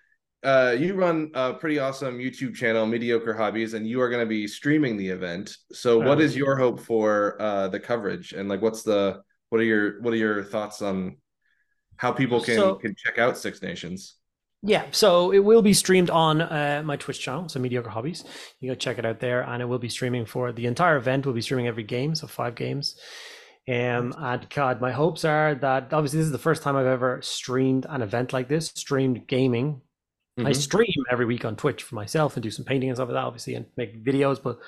[0.44, 4.28] uh, you run a pretty awesome YouTube channel, Mediocre Hobbies, and you are going to
[4.28, 5.56] be streaming the event.
[5.72, 9.64] So, what Uh, your hope for uh, the coverage, and like, what's the what are
[9.64, 11.16] your what are your thoughts on
[12.02, 14.16] how people can So- can check out Six Nations?
[14.64, 18.24] Yeah, so it will be streamed on uh, my Twitch channel, so Mediocre Hobbies.
[18.60, 21.24] You go check it out there, and it will be streaming for the entire event.
[21.26, 22.96] We'll be streaming every game, so five games.
[23.68, 27.20] Um, and God, my hopes are that obviously this is the first time I've ever
[27.22, 29.80] streamed an event like this, streamed gaming.
[30.38, 30.56] I Mhm.
[30.56, 33.24] stream every week on Twitch for myself and do some painting and stuff like that,
[33.24, 34.42] obviously, and make videos.
[34.42, 34.58] But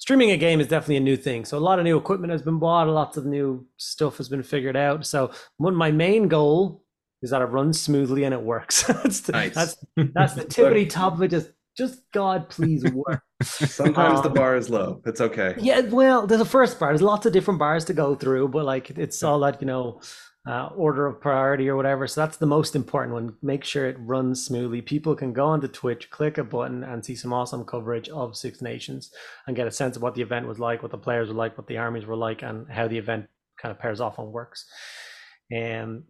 [0.00, 1.44] streaming a game is definitely a new thing.
[1.44, 4.42] So a lot of new equipment has been bought, lots of new stuff has been
[4.42, 5.06] figured out.
[5.06, 6.82] So one my main goal
[7.22, 8.82] is that it runs smoothly and it works.
[8.88, 9.54] that's, the, Nice.
[9.54, 9.76] that's
[10.14, 11.28] that's the tippity top of it.
[11.30, 13.22] Just just God, please work.
[13.42, 15.00] Sometimes the Um, bar is low.
[15.06, 15.54] It's okay.
[15.58, 16.90] Yeah, well, there's a first bar.
[16.90, 20.00] There's lots of different bars to go through, but like it's all that you know,
[20.48, 22.06] uh, order of priority or whatever.
[22.06, 23.34] So that's the most important one.
[23.42, 24.80] Make sure it runs smoothly.
[24.80, 28.62] People can go onto Twitch, click a button, and see some awesome coverage of Six
[28.62, 29.10] Nations,
[29.46, 31.58] and get a sense of what the event was like, what the players were like,
[31.58, 33.26] what the armies were like, and how the event
[33.60, 34.64] kind of pairs off and works.
[35.54, 36.04] Um,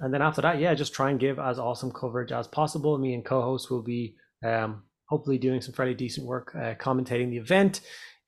[0.00, 2.98] and then after that, yeah, just try and give as awesome coverage as possible.
[2.98, 7.38] Me and co-hosts will be um, hopefully doing some fairly decent work uh, commentating the
[7.38, 7.80] event.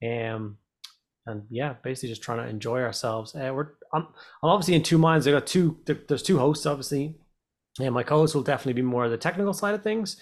[0.02, 0.58] Um,
[1.26, 3.34] and yeah, basically just trying to enjoy ourselves.
[3.34, 4.06] Uh, we're I'm,
[4.42, 5.26] I'm obviously in two minds.
[5.26, 5.78] I got two.
[5.86, 7.16] There, there's two hosts, obviously,
[7.80, 10.16] and my co-host will definitely be more of the technical side of things,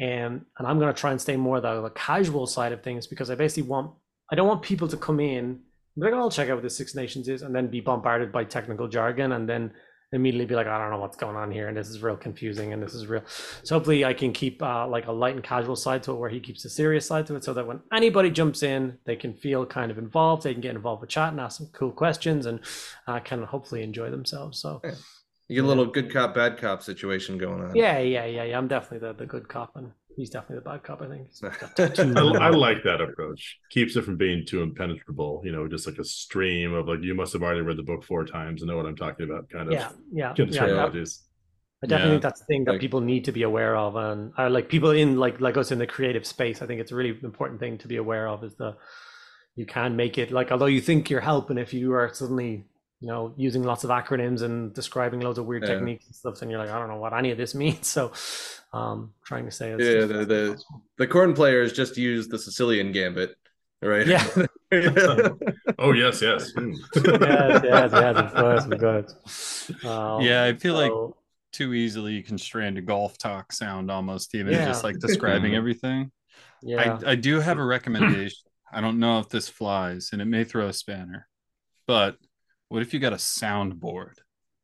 [0.00, 3.30] and and I'm gonna try and stay more the, the casual side of things because
[3.30, 3.92] I basically want
[4.30, 5.60] I don't want people to come in
[5.96, 8.44] like, oh, I'll check out what the Six Nations is, and then be bombarded by
[8.44, 9.72] technical jargon, and then
[10.14, 12.72] immediately be like, I don't know what's going on here, and this is real confusing,
[12.72, 13.22] and this is real.
[13.64, 16.30] So hopefully, I can keep uh, like a light and casual side to it, where
[16.30, 19.34] he keeps the serious side to it, so that when anybody jumps in, they can
[19.34, 20.44] feel kind of involved.
[20.44, 22.60] They can get involved with chat and ask some cool questions, and
[23.06, 24.58] uh, kind of hopefully enjoy themselves.
[24.60, 24.80] So
[25.48, 27.76] You get a little good cop, bad cop situation going on.
[27.76, 28.56] yeah, yeah, yeah, yeah.
[28.58, 31.02] I'm definitely the, the good cop, and he's definitely the bad cop.
[31.02, 31.28] I think.
[32.38, 32.46] I.
[32.46, 33.58] I like that approach.
[33.70, 35.42] Keeps it from being too impenetrable.
[35.44, 38.04] You know, just like a stream of like you must have already read the book
[38.04, 39.48] four times and know what I'm talking about.
[39.50, 40.66] Kind of yeah, yeah, good yeah.
[40.66, 41.18] that-
[41.82, 42.12] I definitely Yeah.
[42.14, 44.68] think that's the thing that Like- people need to be aware of, and uh, like
[44.70, 46.62] people in like like us in the creative space.
[46.62, 48.42] I think it's a really important thing to be aware of.
[48.42, 48.76] Is the
[49.56, 52.64] you can make it like although you think you're helping, if you are suddenly
[53.04, 55.74] you know using lots of acronyms and describing loads of weird Yeah.
[55.74, 57.86] techniques and stuff, and you're like, I don't know what any of this means.
[57.86, 58.12] So,
[58.72, 60.62] um, trying to say as Yeah, just the- the-
[60.96, 63.36] the Khorne players just use the Sicilian gambit,
[63.82, 64.06] right?
[64.06, 64.24] Yeah.
[65.78, 66.52] Oh yes, yes.
[66.54, 66.72] Mm.
[66.96, 69.84] yes, yes, yes, of course, of course.
[69.84, 70.92] Um, Yeah, I feel like
[71.52, 74.64] Too easily you can strand a golf talk sound almost even Yeah.
[74.66, 76.10] just like describing everything.
[76.62, 78.38] yeah, I, I do have a recommendation.
[78.72, 81.28] I don't know if this flies and it may throw a spanner,
[81.86, 82.16] but
[82.74, 84.14] what if you got a soundboard?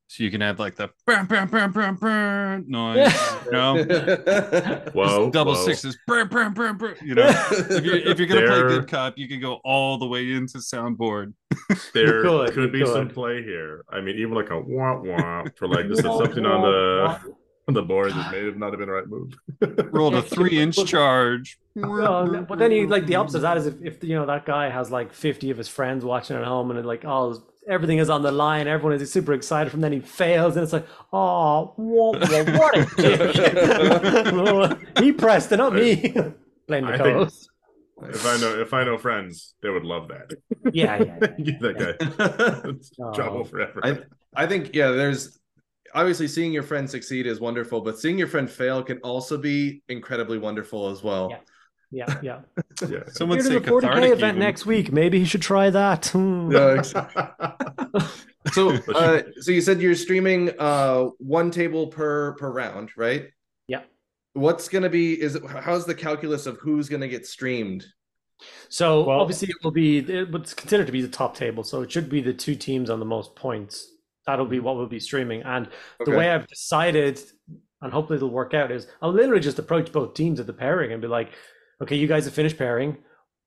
[0.07, 3.13] So you can have like the bam, bam, bam, bam, bam noise.
[3.49, 3.75] no,
[4.93, 5.65] Whoa, double whoa.
[5.65, 5.97] sixes.
[6.05, 6.95] Bam, bam, bam, bam.
[7.01, 9.97] You know, if you're if you're gonna There- play good cop, you can go all
[9.97, 11.33] the way into soundboard.
[11.93, 13.85] There could, could, you be some play here.
[13.89, 17.33] I mean, even like a wah wah for like just something on the
[17.69, 19.33] on the board that may have not have been the right move.
[19.93, 21.57] Rolled a three inch charge.
[21.75, 24.45] Well, but then you like the opposite of that is if, if you know that
[24.45, 27.99] guy has like 50 of his friends watching at home and it, like oh everything
[27.99, 30.87] is on the line everyone is super excited from then he fails and it's like
[31.13, 36.11] oh what, what a dick he pressed it not me
[36.67, 37.49] playing the think- co-host
[38.03, 40.31] if I know if I know friends, they would love that.
[40.73, 41.27] yeah yeah, yeah.
[41.43, 41.93] Give that guy
[43.05, 43.13] Oh.
[43.13, 43.79] trouble forever.
[43.83, 43.99] I
[44.35, 45.37] I think yeah, there's
[45.93, 49.83] obviously seeing your friend succeed is wonderful, but seeing your friend fail can also be
[49.87, 51.27] incredibly wonderful as well.
[51.29, 51.37] Yeah.
[51.91, 52.39] Yeah yeah
[52.89, 52.99] yeah.
[53.07, 54.11] Someone Here's say a 40k cathartic.
[54.11, 54.39] event even.
[54.39, 56.51] next week maybe he should try that Hmm.
[56.55, 57.23] Yeah, exactly.
[58.53, 63.27] So uh, so you said you're streaming uh one table per per round, right?
[63.67, 63.81] Yeah.
[64.33, 67.85] What's gonna be is it how's the calculus of who's gonna get streamed?
[68.69, 71.83] So Well- obviously it will be it was considered to be the top table, so
[71.83, 73.87] it should be the two teams on the most points.
[74.25, 75.43] That'll be what we'll be streaming.
[75.43, 75.69] And
[76.03, 77.19] the way I've decided,
[77.81, 80.91] and hopefully it'll work out, is I'll literally just approach both teams at the pairing
[80.93, 81.29] and be like,
[81.81, 82.97] "Okay, you guys have finished pairing.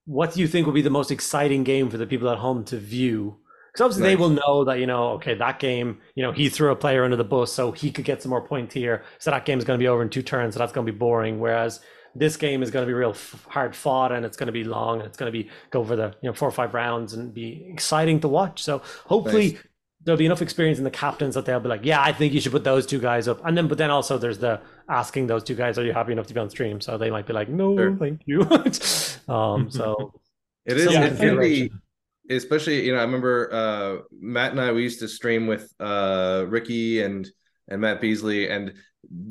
[0.07, 2.65] What do you think will be the most exciting game for the people at home
[2.67, 3.39] to view?"
[3.73, 6.71] Because obviously they will know that you know, okay, that game, you know, he threw
[6.71, 9.03] a player under the bus, so he could get some more points here.
[9.19, 10.93] So that game is going to be over in two turns, so that's going to
[10.93, 11.41] be boring.
[11.41, 11.81] Whereas
[12.15, 14.63] this game is going to be real f- hard fought and it's going to be
[14.65, 17.13] long and it's going to be go for the you know four or five rounds
[17.15, 18.63] and be exciting to watch.
[18.63, 19.63] So hopefully Nice.
[20.05, 22.41] there'll be enough experience in the captains that they'll be like, yeah, I think you
[22.41, 23.45] should put those two guys up.
[23.45, 26.27] And then but then also there's the asking those two guys, are you happy enough
[26.29, 26.81] to be on stream?
[26.81, 27.97] So they might be like, no, Sure.
[27.97, 28.43] thank you.
[29.29, 30.13] um, so
[30.67, 31.71] It is Some it can be
[32.31, 36.45] especially, you know, I remember uh Matt and I we used to stream with uh
[36.49, 37.29] Ricky and
[37.69, 38.73] and Matt Beasley and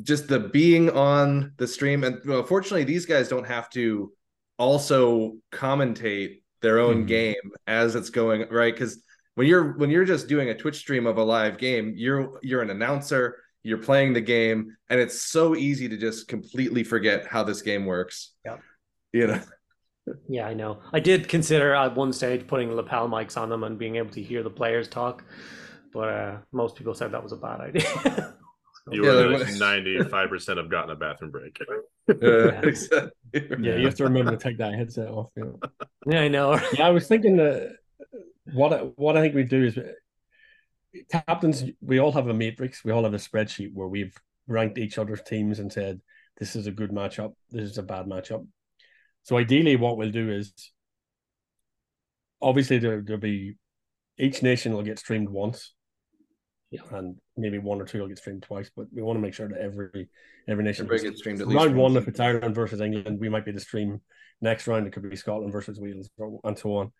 [0.02, 4.12] just the being on the stream and well, fortunately these guys don't have to
[4.58, 7.08] also commentate their own Mhm.
[7.08, 9.02] game as it's going right because
[9.34, 12.62] when you're when you're just doing a twitch stream of a live game you're you're
[12.62, 17.42] an announcer you're playing the game and it's so easy to just completely forget how
[17.42, 18.56] this game works yeah
[19.12, 19.40] you know
[20.28, 20.80] yeah, I know.
[20.92, 24.22] I did consider at one stage putting lapel mics on them and being able to
[24.22, 25.24] hear the players talk,
[25.94, 28.34] but uh, most people said that was a bad idea.
[28.92, 31.58] You Yeah, were there was- ninety five percent have gotten a bathroom break.
[32.06, 33.10] Exactly.
[33.32, 35.30] Yeah, you have to remember to take that headset off.
[35.36, 35.60] You know.
[36.06, 36.60] yeah, I know.
[36.74, 37.76] Yeah, I was thinking that
[38.52, 39.78] what I, what I think we do is
[41.10, 41.64] captains.
[41.80, 42.84] We all have a matrix.
[42.84, 44.16] We all have a spreadsheet where we've
[44.46, 46.00] ranked each other's teams and said
[46.38, 48.46] this is a good matchup, this is a bad matchup.
[49.22, 50.52] So ideally, what we'll do is
[52.42, 53.56] obviously there, there'll be
[54.18, 55.72] each nation will get streamed once.
[56.70, 56.82] Yeah.
[56.90, 59.48] And maybe one or two will get streamed twice, but we want to make sure
[59.48, 60.08] that every
[60.48, 62.02] every nation gets streamed at least round one once.
[62.02, 64.00] if it's Ireland versus England, we might be the stream
[64.40, 64.86] next round.
[64.86, 66.10] It could be Scotland versus Wales
[66.42, 66.92] and so on.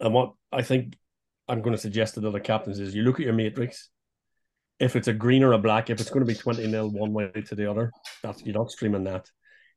[0.00, 0.96] And what I think
[1.48, 3.90] I'm going to suggest to the other captains is you look at your matrix.
[4.80, 7.12] If it's a green or a black, if it's going to be 20 nil one
[7.12, 7.92] way to the other,
[8.22, 9.26] that's you're not streaming that.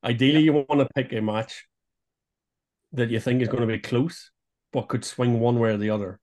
[0.03, 1.65] Ideally, you want to pick a match
[2.93, 4.31] that you think is going to be close,
[4.71, 6.19] but could swing one way or the other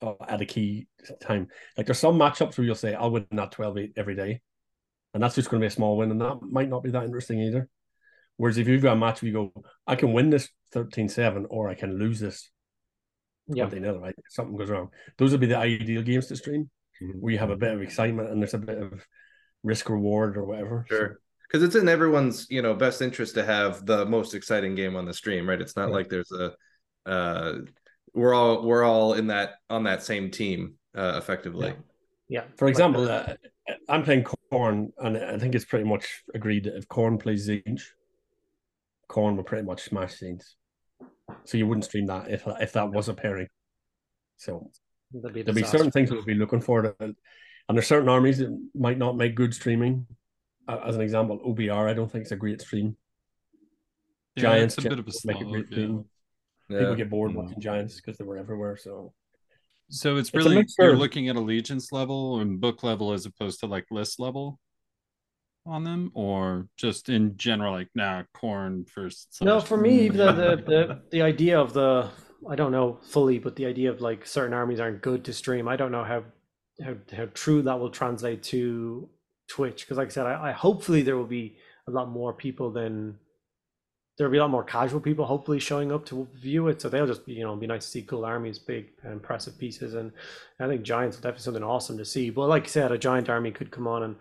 [0.00, 0.86] uh, at a key
[1.20, 1.48] time.
[1.76, 4.40] Like there's some matchups where you'll say, I'll win that 12 8 every day.
[5.12, 7.04] And that's just going to be a small win, and that might not be that
[7.04, 7.68] interesting either.
[8.36, 11.46] Whereas if you've got a match where you go, I can win this 13 7
[11.50, 12.50] or I can lose this
[13.48, 13.64] Yeah.
[13.66, 14.14] 20 nil, right?
[14.30, 14.90] Something goes wrong.
[15.18, 16.70] Those would be the ideal games to stream
[17.02, 17.16] Mhm.
[17.20, 19.06] where you have a bit of excitement and there's a bit of
[19.62, 20.86] risk reward or whatever.
[20.88, 21.20] Sure.
[21.42, 25.04] Because it's in everyone's, you know, best interest to have the most exciting game on
[25.04, 25.60] the stream, right?
[25.60, 25.94] It's not Yeah.
[25.94, 26.54] like there's a
[27.06, 27.58] uh
[28.14, 31.74] we're all we're all in that on that same team uh effectively.
[32.28, 32.44] Yeah.
[32.56, 33.34] For example, uh,
[33.88, 37.82] I'm playing Khorne and I think it's pretty much agreed that if Khorne plays Tzeentch,
[39.10, 40.44] Khorne will pretty much smash Tzeentch.
[41.44, 43.48] So you wouldn't stream that if if that was a pairing.
[44.36, 44.70] So
[45.12, 47.14] That'd be there'll be certain things we'll be looking for, that, and
[47.68, 50.06] there's certain armies that might not make good streaming.
[50.66, 52.96] Uh, As an example, OBR, I don't think it's a great stream.
[54.34, 55.74] Yeah, Giants it's a bit of a make a great yeah.
[55.76, 56.04] stream.
[56.68, 56.78] Yeah.
[56.80, 57.34] People get bored Mm.
[57.36, 58.76] watching Giants because they were everywhere.
[58.76, 59.12] So
[59.88, 63.66] So it's really mixture you're looking at allegiance level and book level as opposed to
[63.66, 64.58] like list level
[65.66, 69.38] on them, or just in general, like nah, Khorne first.
[69.40, 72.10] No, for me, the, the the the idea of the
[72.48, 75.68] I don't know fully, but the idea of like certain armies aren't good to stream.
[75.68, 76.24] I don't know how
[76.82, 79.08] how how true that will translate to
[79.48, 81.56] Twitch because, like I said, I, I hopefully there will be
[81.86, 83.18] a lot more people than
[84.16, 86.80] there'll be a lot more casual people hopefully showing up to view it.
[86.80, 89.94] So they'll just be, you know be nice to see cool armies, big impressive pieces,
[89.94, 90.12] and
[90.60, 92.30] I think giants will definitely something awesome to see.
[92.30, 94.16] But like I said, a giant army could come on and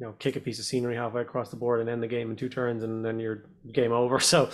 [0.00, 2.28] you know, kick a piece of scenery halfway across the board and end the game
[2.30, 4.18] in two turns, and then you're game over.
[4.18, 4.50] So,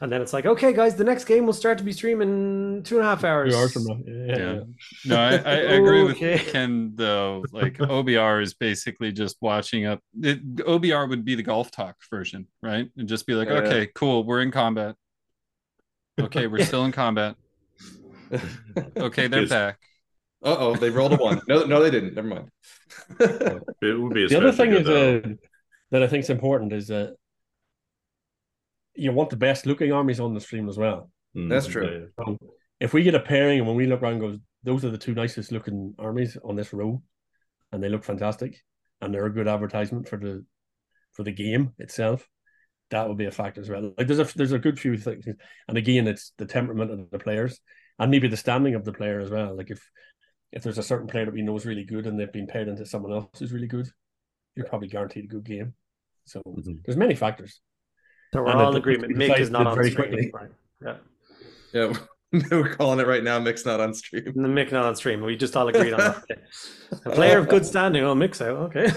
[0.00, 2.96] and then it's like, okay, guys, the next game will start to be streaming two
[2.98, 3.52] and a half hours.
[3.52, 3.98] two hours from now.
[4.04, 4.36] Yeah.
[4.36, 4.60] Yeah.
[5.06, 6.32] No, I, I I agree Okay.
[6.32, 7.44] with Ken though.
[7.52, 10.00] Like OBR is basically just watching up.
[10.20, 12.90] It, OBR would be the golf talk version, right?
[12.96, 13.54] And just be like, Yeah.
[13.58, 14.96] okay, cool, we're in combat.
[16.20, 17.36] Okay, we're still in combat.
[18.96, 19.78] Okay, they're back.
[20.42, 21.40] Uh oh, they rolled a one.
[21.48, 22.14] No, no, they didn't.
[22.14, 22.48] Never mind.
[23.82, 25.20] It would be The other thing is uh,
[25.90, 27.14] that I think is important is that
[28.94, 31.10] you want the best looking armies on the stream as well.
[31.36, 32.08] Mm, That's true.
[32.18, 32.38] So
[32.80, 35.14] if we get a pairing and when we look around, goes, those are the two
[35.14, 37.02] nicest looking armies on this row,
[37.72, 38.62] and they look fantastic,
[39.00, 40.44] and they're a good advertisement for the
[41.12, 42.26] for the game itself.
[42.90, 43.92] That would be a factor as well.
[43.96, 45.26] Like there's a there's a good few things,
[45.68, 47.60] and again, it's the temperament of the players
[48.00, 49.56] and maybe the standing of the player as well.
[49.56, 49.88] Like if
[50.52, 52.68] if there's a certain player that we know is really good and they've been paired
[52.68, 53.88] into someone else who's really good,
[54.56, 55.74] you're probably guaranteed a good game.
[56.24, 56.80] So Mhm.
[56.84, 57.60] there's many factors.
[58.32, 59.16] So we're And all it- in agreement.
[59.16, 60.08] Mick is not on very stream.
[60.08, 60.30] quickly.
[60.32, 60.50] Right.
[60.82, 60.96] Yeah.
[61.72, 61.92] Yeah,
[62.50, 63.38] we're calling it right now.
[63.40, 64.24] Mick's not on stream.
[64.24, 65.20] The Mick not on stream.
[65.22, 66.16] We just all agreed on that.
[66.30, 66.40] Okay.
[67.06, 68.02] A player of good standing.
[68.04, 68.56] Oh, Mick's out.
[68.74, 68.88] Okay.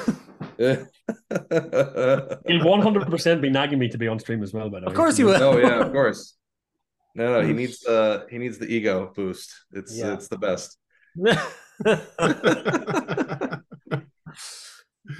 [2.48, 4.70] He'll 100 percent be nagging me to be on stream as well.
[4.70, 5.42] By the way, Of course he will.
[5.42, 6.36] oh yeah, of course.
[7.16, 9.52] No, no, he needs uh he needs the ego boost.
[9.72, 10.14] It's Yeah.
[10.14, 10.78] it's the best.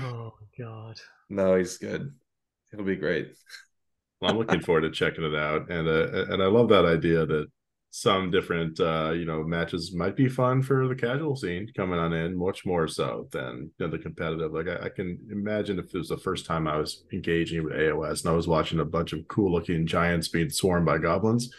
[0.02, 1.00] oh God.
[1.30, 2.14] No, he's good.
[2.72, 3.34] It'll be great.
[4.20, 7.26] Well, I'm looking forward to checking it out, and uh, and I love that idea
[7.26, 7.48] that
[7.92, 12.14] some different uh, you know matches might be fun for the casual scene coming on
[12.14, 14.54] in, much more so than than the competitive.
[14.54, 17.74] Like I, I can imagine if it was the first time I was engaging with
[17.74, 21.54] AOS and I was watching a bunch of cool looking giants being swarmed by goblins,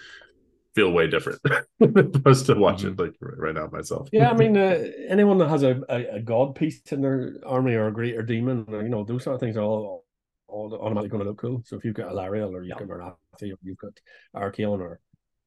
[0.74, 1.40] feel way different
[1.80, 4.08] opposed to watch it like right now myself.
[4.12, 7.74] Yeah, I mean, uh, anyone that has a, a, a god piece in their army
[7.74, 10.04] or a greater demon, or, you know, those sort of things are all,
[10.48, 11.62] all automatically going to look cool.
[11.64, 12.86] So if you've got Alarielle or you've Yeah.
[12.86, 13.92] got Morathi or you've got
[14.34, 15.00] Archaon or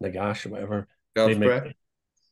[0.03, 1.73] Nagash or whatever, Golf They make- prep.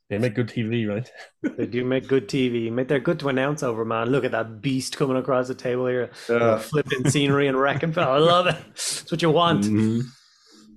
[0.09, 1.11] they make good TV, right?
[1.57, 2.71] They do make good TV.
[2.71, 4.09] Mate, They're good to announce over, man.
[4.09, 6.11] Look at that beast coming across the table here.
[6.29, 7.97] Uh, Flipping scenery and wrecking.
[7.97, 8.55] I love it.
[8.71, 9.65] It's what you want.
[9.65, 10.03] Mhm.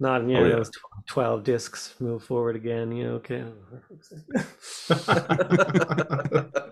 [0.00, 0.56] Not, you know, Oh, yeah.
[0.56, 0.70] those
[1.08, 2.92] 12 discs move forward again.
[2.92, 3.44] You know, okay.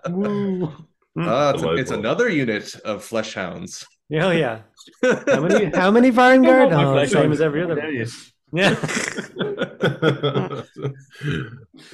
[0.09, 0.71] Woo.
[1.19, 3.83] Ah, it's, it's another unit of flesh hounds.
[4.07, 4.59] Yeah, yeah.
[5.27, 6.71] How many, how many Vanguard?
[6.71, 7.33] Oh, flesh same hound.
[7.33, 7.73] as every other.
[7.73, 8.05] dare you.
[8.53, 8.75] Yeah.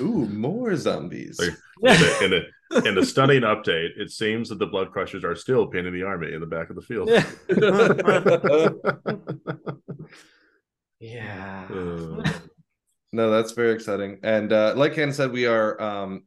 [0.02, 1.40] Ooh, more zombies.
[1.40, 2.42] Like- in, a,
[2.86, 6.42] in a stunning update, it seems that the Bloodcrushers are still pinning the army in
[6.42, 7.10] the back of the field.
[11.04, 11.68] Yeah.
[11.70, 12.24] Uh,
[13.14, 14.18] No, that's very exciting.
[14.24, 16.24] And uh, like Ken said, we are um,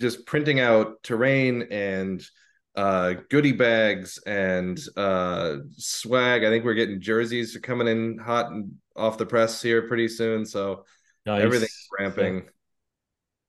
[0.00, 2.26] just printing out terrain and
[2.74, 6.44] uh, goodie bags and uh, swag.
[6.44, 10.46] I think we're getting jerseys coming in hot and off the press here pretty soon.
[10.46, 10.86] So
[11.26, 11.42] Nice.
[11.42, 12.48] everything's ramping.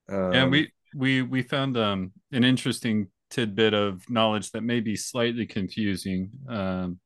[0.09, 4.97] Um, and we we we found um an interesting tidbit of knowledge that may be
[4.97, 6.99] slightly confusing um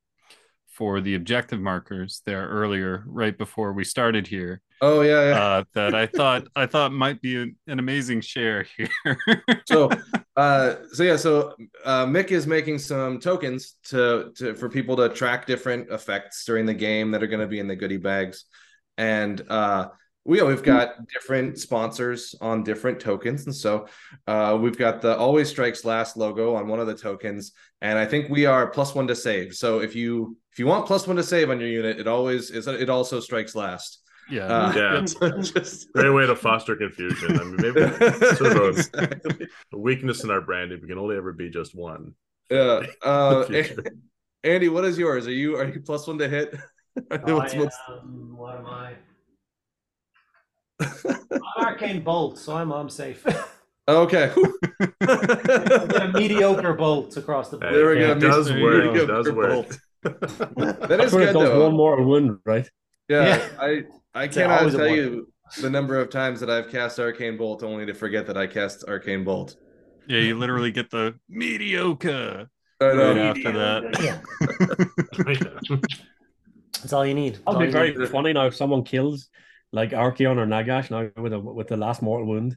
[0.74, 5.44] for the objective markers there earlier right before we started here Oh yeah, yeah.
[5.44, 8.88] uh that i thought i thought might be an, an amazing share here.
[9.68, 9.88] So
[10.36, 11.54] uh so yeah so
[11.84, 16.66] uh mick is making some tokens to to for people to track different effects during
[16.66, 18.44] the game that are going to be in the goodie bags.
[18.98, 19.88] And uh
[20.24, 23.46] we we've got different sponsors on different tokens.
[23.46, 23.86] And so
[24.26, 27.52] uh we've got the always strikes last logo on one of the tokens.
[27.80, 29.54] And i think we are plus one to save.
[29.54, 32.50] So if you if you want plus one to save on your unit it always
[32.50, 34.00] is it also strikes last
[34.30, 35.00] yeah uh, Yeah.
[35.42, 37.38] just great way to foster confusion.
[37.38, 37.80] I mean, maybe
[38.36, 39.48] sort of a, Exactly.
[39.74, 40.78] a weakness in our branding.
[40.80, 42.14] We can only ever be just one.
[42.50, 42.82] Yeah.
[43.02, 43.90] Uh, The.
[44.42, 45.26] Andy, what is yours?
[45.26, 46.54] Are you are you plus one to hit?
[47.08, 48.92] What's- I what's- am, what am I?
[50.80, 53.26] I'm arcane bolt, so I'm I'm safe.
[53.88, 54.32] okay.
[55.00, 57.74] A mediocre bolt across the board.
[57.74, 58.12] There we Hey, go.
[58.12, 58.62] It does Mr.
[58.62, 58.96] work.
[58.96, 59.66] It does work.
[60.04, 60.20] Bolt.
[60.88, 61.52] that That's is when it good does though.
[61.52, 62.68] one more wound, right?
[63.08, 63.48] Yeah, Yeah.
[63.60, 63.84] I
[64.14, 65.28] I It's cannot tell you
[65.60, 68.84] the number of times that I've cast Arcane Bolt only to forget that I cast
[68.84, 69.56] Arcane Bolt.
[70.06, 72.48] Yeah, you literally get the mediocre
[72.80, 73.08] I know.
[73.14, 74.02] right after that.
[74.02, 74.20] Yeah.
[76.80, 77.34] That's all you need.
[77.46, 78.08] That's That'll be very need.
[78.08, 79.28] funny now if someone kills
[79.72, 82.56] like Archaon or Nagash now with a with the last mortal wound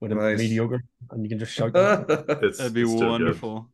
[0.00, 0.38] with a Nice.
[0.38, 1.72] mediocre, and you can just shout.
[1.74, 2.38] that.
[2.42, 3.64] It's, That'd be it's still good.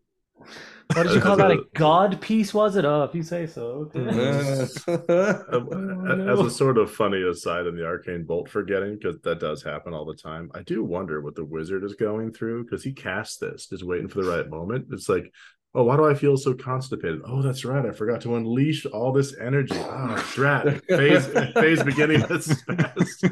[0.91, 0.95] Wonderful.
[0.95, 1.51] What did you call that?
[1.51, 2.85] A god piece, was it?
[2.85, 3.91] Oh, if you say so.
[3.97, 4.69] Okay.
[5.53, 9.63] Um, As a sort of funny aside in the arcane bolt forgetting, because that does
[9.63, 10.51] happen all the time.
[10.55, 14.09] I do wonder what the wizard is going through because he cast this, just waiting
[14.09, 14.87] for the right moment.
[14.93, 15.33] It's like,
[15.75, 17.21] oh, why do I feel so constipated?
[17.27, 19.75] Oh, that's right, I forgot to unleash all this energy.
[19.79, 22.21] Ah, drat phase phase beginning.
[22.21, 23.25] That's fast.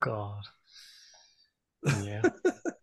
[0.00, 0.44] God.
[2.02, 2.22] Yeah.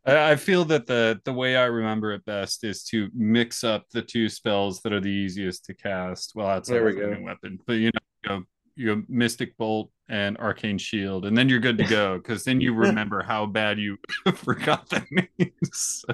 [0.07, 3.85] I, I feel that the the way I remember it best is to mix up
[3.91, 6.33] the two spells that are the easiest to cast.
[6.35, 7.23] Well, outside There we of go.
[7.23, 8.43] Weapon, but you know, you go,
[8.75, 12.61] you go Mystic Bolt and Arcane Shield, and then you're good to go because then
[12.61, 13.97] you remember how bad you
[14.35, 16.05] forgot the names.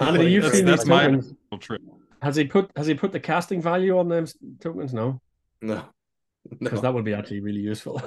[0.00, 1.34] Andy, you've That's- seen that's these my- tokens.
[1.60, 1.80] Trick.
[2.22, 4.26] Has he put has he put the casting value on them
[4.60, 4.94] tokens?
[4.94, 5.20] No,
[5.60, 5.84] no.
[6.58, 6.80] because No.
[6.82, 8.00] that would be actually really useful.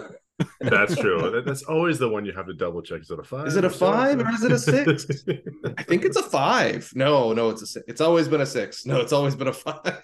[0.62, 1.42] That's true.
[1.46, 3.02] That's always the one you have to double check.
[3.02, 3.48] Is it a five?
[3.48, 5.06] Is it a five or is it a six?
[5.78, 6.92] I think it's a five.
[6.96, 7.86] No, no, it's a six.
[7.88, 8.86] It's always been a six.
[8.86, 10.02] No, it's always been a five.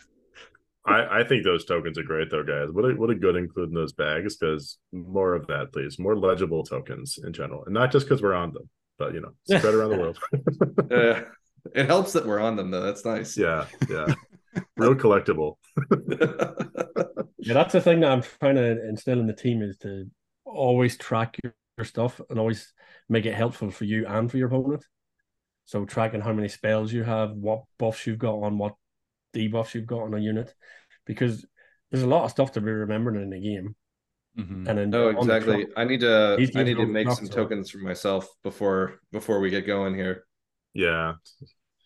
[0.85, 2.69] I, I think those tokens are great though, guys.
[2.71, 5.99] What a what a good include in those bags because more of that, please.
[5.99, 9.31] More legible tokens in general, and not just because we're on them, but you know,
[9.45, 10.19] spread around the world.
[10.91, 11.21] Uh,
[11.73, 12.81] it helps that we're on them though.
[12.81, 13.37] That's nice.
[13.37, 14.13] yeah, yeah,
[14.77, 15.55] real collectible.
[17.45, 20.09] Yeah, that's the thing that I'm trying to instill in the team is to
[20.53, 22.73] always track your, your stuff and always
[23.09, 24.85] make it helpful for you and for your opponent.
[25.65, 28.75] So tracking how many spells you have, what buffs you've got on, what
[29.33, 30.53] debuffs you've got on a unit,
[31.05, 31.45] because
[31.89, 33.75] there's a lot of stuff to be remembering in the game.
[34.37, 34.67] Mhm.
[34.67, 35.65] And then no, on the exactly.
[35.65, 38.99] clock- I need to I need to make some drop, so- tokens for myself before
[39.11, 40.25] before we get going here.
[40.73, 41.13] Yeah,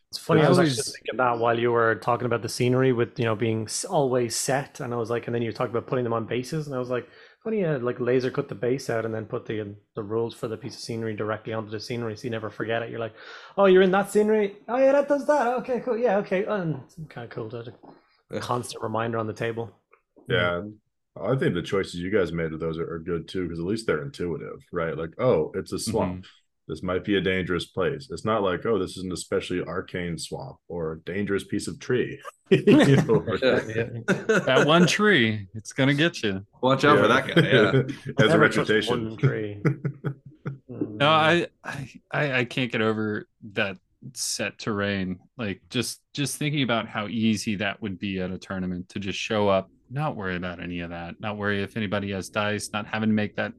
[0.10, 0.42] It's funny.
[0.42, 3.20] I I was always- actually thinking that while you were talking about the scenery with
[3.20, 6.06] you know being always set, and I was like, and then you talked about putting
[6.06, 7.10] them on bases, and I was like,
[7.48, 10.34] funny, you uh, like laser cut the base out and then put the the rules
[10.34, 12.90] for the piece of scenery directly onto the scenery, so you never forget it.
[12.90, 13.14] You're like,
[13.58, 14.58] oh, you're in that scenery.
[14.68, 15.48] Oh yeah, that does that.
[15.60, 15.98] Okay, cool.
[15.98, 16.44] Yeah, okay.
[16.46, 17.74] Oh, and it's kind of cool to
[18.32, 19.72] a constant reminder on the table.
[20.28, 20.64] yeah.
[21.20, 23.66] I think the choices you guys made of those are, are good too because at
[23.66, 24.96] least they're intuitive, right?
[24.96, 26.18] Like, oh, it's a swamp.
[26.18, 26.22] Mm-hmm.
[26.68, 28.10] This might be a dangerous place.
[28.12, 31.80] It's not like, oh, this is an especially arcane swamp or a dangerous piece of
[31.80, 32.20] tree.
[32.50, 33.88] You know, or- Yeah.
[34.46, 36.46] That one tree, it's gonna get you.
[36.62, 37.42] Watch out for that guy.
[37.42, 37.72] Yeah.
[38.20, 39.18] Has a Never trust reputation.
[39.18, 39.62] tree.
[40.72, 40.98] Mm.
[40.98, 43.78] No, I, I I I can't get over that
[44.14, 45.20] set terrain.
[45.38, 49.20] Like just just thinking about how easy that would be at a tournament to just
[49.20, 52.86] show up, not worry about any of that, not worry if anybody has dice, not
[52.88, 53.52] having to make that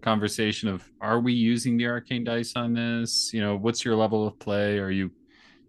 [0.00, 3.32] conversation of are we using the arcane dice on this?
[3.32, 4.78] You know, what's your level of play?
[4.78, 5.10] Are you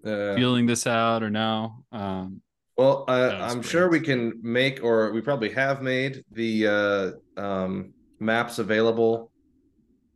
[0.04, 1.84] Uh, feeling this out or no?
[1.92, 2.42] Um,
[2.78, 7.94] well, uh, I'm sure we can make, or we probably have made the uh, um,
[8.20, 9.32] maps available.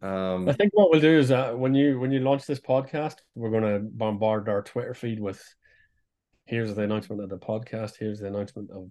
[0.01, 3.18] Um, I think what we'll do is uh, when you when you launch this podcast,
[3.36, 5.41] we're going to bombard our Twitter feed with
[6.45, 8.89] here's the announcement of the podcast, here's the announcement of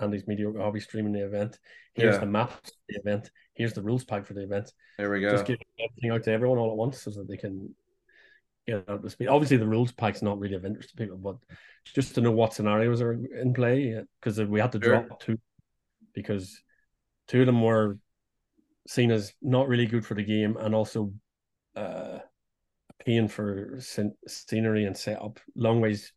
[0.00, 1.58] Andy's mediocre hobby streaming the event,
[1.94, 2.20] here's Yeah.
[2.20, 4.72] the map for the event, here's the rules pack for the event.
[4.98, 5.30] there we go.
[5.30, 7.74] Just get everything out to everyone all at once so that they can
[8.66, 9.28] get up to speed.
[9.28, 11.36] Obviously, the rules pack's not really of interest to people, but
[11.84, 15.02] just to know what scenarios are in play because we had to Sure.
[15.06, 15.38] drop two
[16.12, 16.62] because
[17.28, 17.98] two of them were
[18.86, 21.12] seen as not really good for the game and also
[21.76, 22.18] uh
[23.04, 25.38] paying for scen- scenery and setup.
[25.54, 26.12] Long ways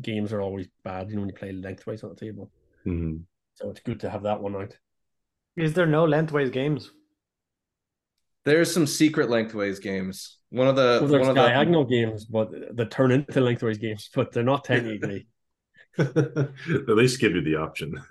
[0.00, 2.50] games are always bad, you know, when you play lengthways on the table.
[2.86, 3.24] Mhm.
[3.54, 4.76] So it's good to have that one out.
[5.56, 6.90] Is there no lengthways games?
[8.44, 10.38] There's some secret lengthways games.
[10.50, 13.78] One of the Well, there's one of the diagonal games, but that turn into lengthways
[13.78, 15.26] games, but they're not technically.
[15.98, 17.94] At least give you the option.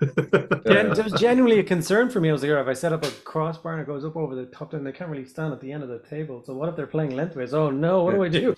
[0.66, 2.28] Gen- it was genuinely a concern for me.
[2.28, 4.46] I was like, if I set up a crossbar and it goes up over the
[4.46, 6.42] top, then they can't really stand at the end of the table.
[6.44, 7.54] So what if they're playing lengthways?
[7.54, 8.54] Oh no, what do I do?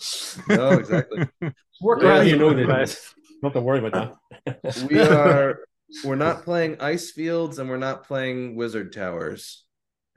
[0.48, 1.20] no, exactly.
[1.80, 3.14] Work Yeah, around you you know know guys.
[3.42, 4.88] Not to worry about that.
[4.90, 5.58] we are
[6.05, 9.64] we're not playing ice fields and we're not playing wizard towers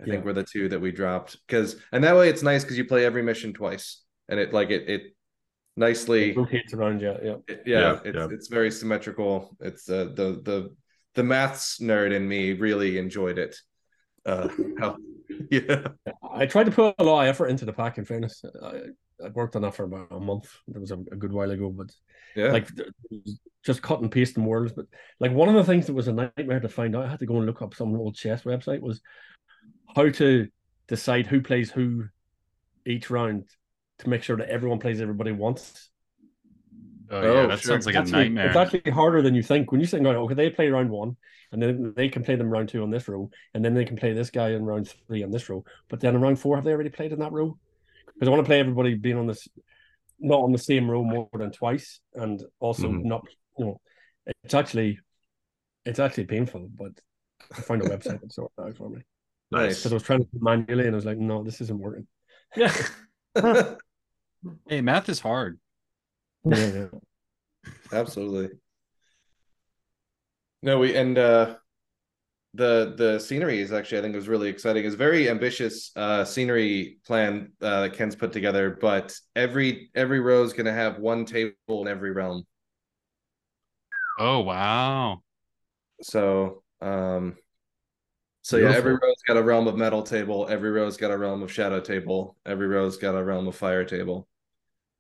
[0.02, 0.22] i think Yeah.
[0.26, 3.06] we're the two that we dropped because and that way it's nice because you play
[3.06, 5.02] every mission twice and it like it it
[5.78, 6.32] nicely.
[6.32, 7.36] It rotates around, yeah, yeah.
[7.50, 8.28] It- yeah, Yeah, it's yeah.
[8.32, 9.56] it's very symmetrical.
[9.60, 10.74] It's uh, the the
[11.16, 13.56] the maths nerd in me really enjoyed it.
[14.26, 14.48] Uh,
[14.80, 14.96] how,
[15.52, 15.88] yeah,
[16.24, 17.98] I tried to put a lot of effort into the pack.
[17.98, 18.84] In fairness, I,
[19.24, 20.50] I worked on that for about a month.
[20.68, 21.92] That was a, a good while ago, but
[22.36, 22.52] yeah.
[22.52, 22.68] like
[23.64, 24.74] just cut and paste in words.
[24.74, 24.86] But
[25.20, 27.26] like one of the things that was a nightmare to find out, I had to
[27.26, 29.02] go and look up some old chess website was
[29.96, 30.48] how to
[30.88, 32.06] decide who plays who
[32.86, 33.46] each round
[34.00, 35.90] to make sure that everyone plays everybody once.
[37.10, 37.74] Oh, Oh, yeah, that sure.
[37.74, 38.48] sounds like a Actually, nightmare.
[38.48, 39.72] It's actually harder than you think.
[39.72, 41.16] When you think, okay, they play round one,
[41.52, 43.96] and then they can play them round two on this row, and then they can
[43.96, 45.64] play this guy in round three on this row.
[45.88, 47.58] But then in round four, have they already played in that row?
[48.16, 49.48] Because I want to play everybody being on this,
[50.20, 53.04] not on the same row more than twice, and also Mhm.
[53.04, 53.82] not, you know,
[54.44, 55.00] it's actually,
[55.86, 56.70] it's actually painful.
[56.74, 56.94] But
[57.52, 59.02] I found a website that sorted it out for me
[59.52, 59.78] Nice.
[59.78, 62.08] because I was trying to do manually, and I was like, no, this isn't working.
[62.56, 62.74] Yeah.
[64.70, 65.60] Hey, math is hard.
[66.44, 67.00] Yeah, yeah.
[67.92, 68.58] Absolutely.
[70.62, 71.56] No, we and uh
[72.56, 74.86] the the scenery is actually I think was really exciting.
[74.86, 80.44] It's very ambitious uh scenery plan uh that Ken's put together, but every every row
[80.44, 82.44] is gonna have one table in every realm.
[84.18, 85.22] Oh, wow.
[86.02, 87.36] So um
[88.42, 91.42] so yeah, every row's got a realm of metal table, every row's got a realm
[91.42, 94.28] of shadow table, every row's got a realm of fire table.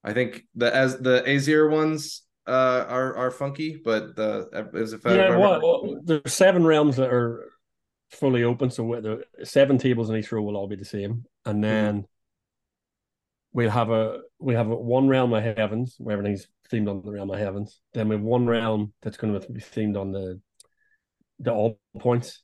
[0.03, 5.05] I think the as the Azyr ones uh are are funky, but the as if
[5.05, 7.51] I yeah, well, well, there's seven realms that are
[8.11, 11.63] fully open, so the seven tables in each row will all be the same, and
[11.63, 12.05] then
[13.53, 17.11] we'll have a we have a, one realm of heavens where everything's themed on the
[17.11, 17.79] realm of heavens.
[17.93, 20.41] Then we have one realm that's going to be themed on the
[21.39, 22.41] the all points.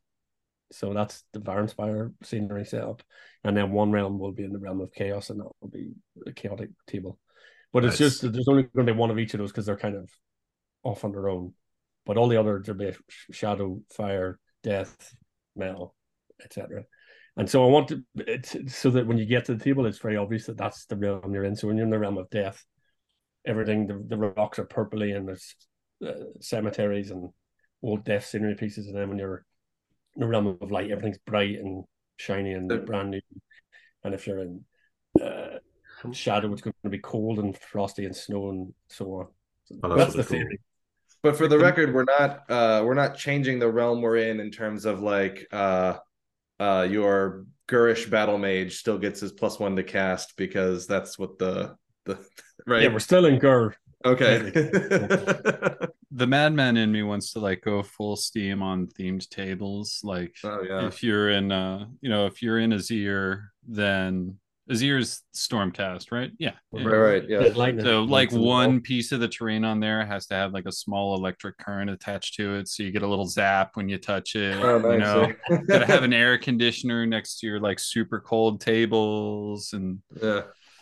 [0.72, 3.04] So that's the Varanspire scenery setup,
[3.44, 5.92] and then one realm will be in the realm of chaos, and that will be
[6.26, 7.20] a chaotic table.
[7.74, 8.10] But it's Nice.
[8.10, 9.96] just that there's only going to be one of each of those because they're kind
[9.96, 10.10] of
[10.84, 11.54] off on their own.
[12.06, 15.16] But all the others will be sh- shadow, fire, death,
[15.56, 15.96] metal,
[16.44, 16.84] etc.
[17.38, 20.00] And so I want to it's so that when you get to the table, it's
[20.00, 21.56] very obvious that that's the realm you're in.
[21.56, 22.64] So when you're in the realm of death,
[23.46, 25.56] everything the, the rocks are purpley and there's
[26.06, 27.30] uh, cemeteries and
[27.82, 28.88] old death scenery pieces.
[28.88, 29.46] And then when you're
[30.16, 31.86] in the realm of light, everything's bright and
[32.18, 33.22] shiny and brand new.
[34.04, 34.66] And if you're in
[35.22, 35.60] uh,
[36.14, 39.28] shadow, it's going to be cold and frosty and snow and so on.
[39.66, 40.42] So Oh, that's that's the cool.
[40.44, 40.60] theory.
[41.24, 44.50] But for the record, we're not uh we're not changing the realm we're in in
[44.50, 45.98] terms of like uh
[46.60, 51.38] uh your Ghurish battle mage still gets his plus one to cast because that's what
[51.38, 51.76] the
[52.06, 52.18] the
[52.68, 53.74] right Yeah, we're still in Ghur.
[54.04, 54.52] okay.
[56.14, 60.02] The madman in me wants to like go full steam on themed tables.
[60.04, 60.88] Like oh yeah.
[60.88, 64.38] if you're in uh you know, if you're in Azyr, then
[64.72, 66.32] Azyr's Stormcast, right?
[66.40, 66.52] Yeah.
[66.72, 66.84] yeah.
[66.84, 67.40] Right, right, yeah.
[67.56, 67.86] Lightning.
[67.86, 71.16] So like one piece of the terrain on there has to have like a small
[71.16, 74.56] electric current attached to it, so you get a little zap when you touch it.
[74.64, 75.32] Oh, You know,
[75.68, 80.42] gotta have an air conditioner next to your like super cold tables and yeah.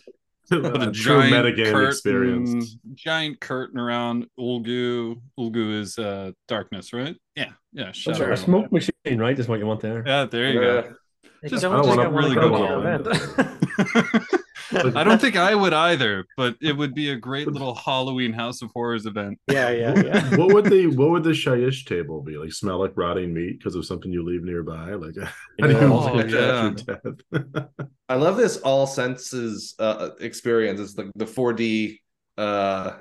[0.49, 2.75] put a Uh, true giant metagame curtain, experience.
[2.95, 5.21] giant curtain around Ulgu.
[5.39, 7.15] Ulgu is uh darkness, right?
[7.35, 7.85] Yeah, yeah.
[7.85, 9.37] That's Shadow right, a smoke machine, right?
[9.37, 10.03] Is what you want there.
[10.05, 10.81] Yeah, there you Yeah.
[10.81, 10.93] go.
[11.43, 13.03] I Just- don't I think wanna really to go go all to in.
[13.03, 13.49] the event.
[14.71, 18.61] I don't think I would either, but it would be a great little Halloween House
[18.61, 19.39] of Horrors event.
[19.49, 20.35] yeah, yeah, yeah.
[20.35, 22.51] what would the what would the Shyish table be like?
[22.51, 24.93] Smell like rotting meat because of something you leave nearby?
[24.93, 25.15] Like
[25.59, 26.73] animals Oh, yeah.
[26.75, 27.89] death.
[28.07, 30.79] I love this all senses uh experience.
[30.79, 31.99] It's like the 4D
[32.37, 32.97] uh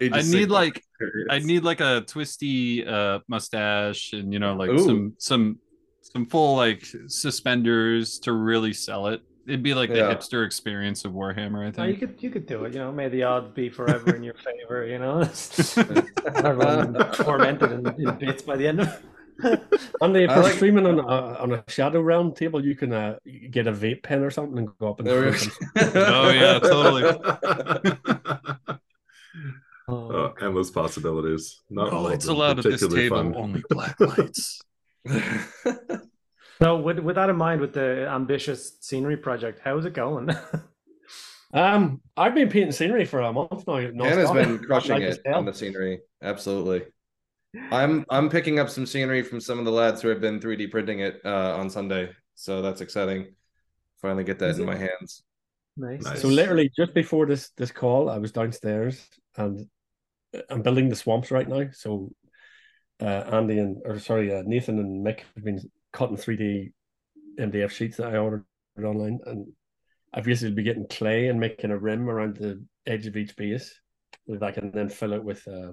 [0.00, 1.28] I need like experience.
[1.30, 4.84] I need like a twisty uh mustache and you know like Ooh.
[4.84, 5.58] some some
[6.02, 9.22] some full like suspenders to really sell it.
[9.46, 10.14] It'd be like the Yeah.
[10.14, 11.98] hipster experience of Warhammer, I No, you think.
[11.98, 12.72] could you could do it.
[12.74, 14.86] You know, may the odds be forever in your favor.
[14.86, 15.20] You know,
[16.36, 19.02] everyone tormented in, in bits by the end of.
[20.00, 22.92] And if I you're like- streaming on a, on a shadow realm table, you can
[22.92, 23.18] uh,
[23.50, 25.82] get a vape pen or something and go up and There we smoke go.
[25.90, 26.14] them.
[26.14, 27.02] Oh, yeah, totally.
[29.88, 31.60] oh, endless possibilities.
[31.70, 33.34] Not No all of lights them allowed at this particularly table, fun.
[33.34, 34.60] only black lights.
[36.60, 40.30] So, with with that in mind, with the ambitious scenery project, how's it going?
[41.54, 43.78] Um, I've been painting scenery for a month now.
[43.78, 46.00] Ken has been crushing Like it on the scenery.
[46.22, 46.84] Absolutely.
[47.70, 50.70] I'm I'm picking up some scenery from some of the lads who have been 3D
[50.70, 53.34] printing it uh, on Sunday, so that's exciting.
[54.00, 54.66] Finally get that Is in it?
[54.66, 55.22] my hands.
[55.76, 56.02] nice.
[56.02, 56.22] Nice.
[56.22, 59.66] So literally just before this this call, I was downstairs and
[60.48, 61.68] I'm building the swamps right now.
[61.72, 62.12] So
[63.00, 65.60] uh, Andy and or sorry, uh, Nathan and Mick have been
[65.92, 66.72] cutting 3D
[67.38, 68.44] MDF sheets that I ordered
[68.82, 69.46] online, and
[70.14, 73.74] I've basically be getting clay and making a rim around the edge of each base
[74.28, 75.72] that I can then fill it with uh,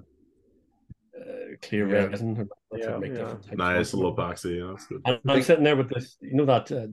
[1.18, 2.04] uh, clear Yeah.
[2.06, 2.48] resin.
[2.74, 3.34] Yeah, how I make yeah.
[3.52, 4.54] Nice of- little epoxy.
[4.54, 5.02] You know, good.
[5.04, 6.86] And I'm sitting there with this, you know that uh,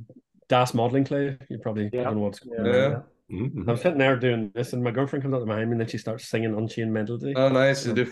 [0.49, 1.37] DAS modeling clay.
[1.49, 2.03] You probably Yeah.
[2.03, 2.65] don't know what's Yeah.
[2.65, 3.01] Yeah.
[3.31, 3.67] Mhm.
[3.69, 5.97] I'm sitting there doing this, and my girlfriend comes up behind me, and then she
[5.97, 7.33] starts singing Unchained Melody.
[7.35, 7.85] Oh, nice.
[7.85, 8.11] You do-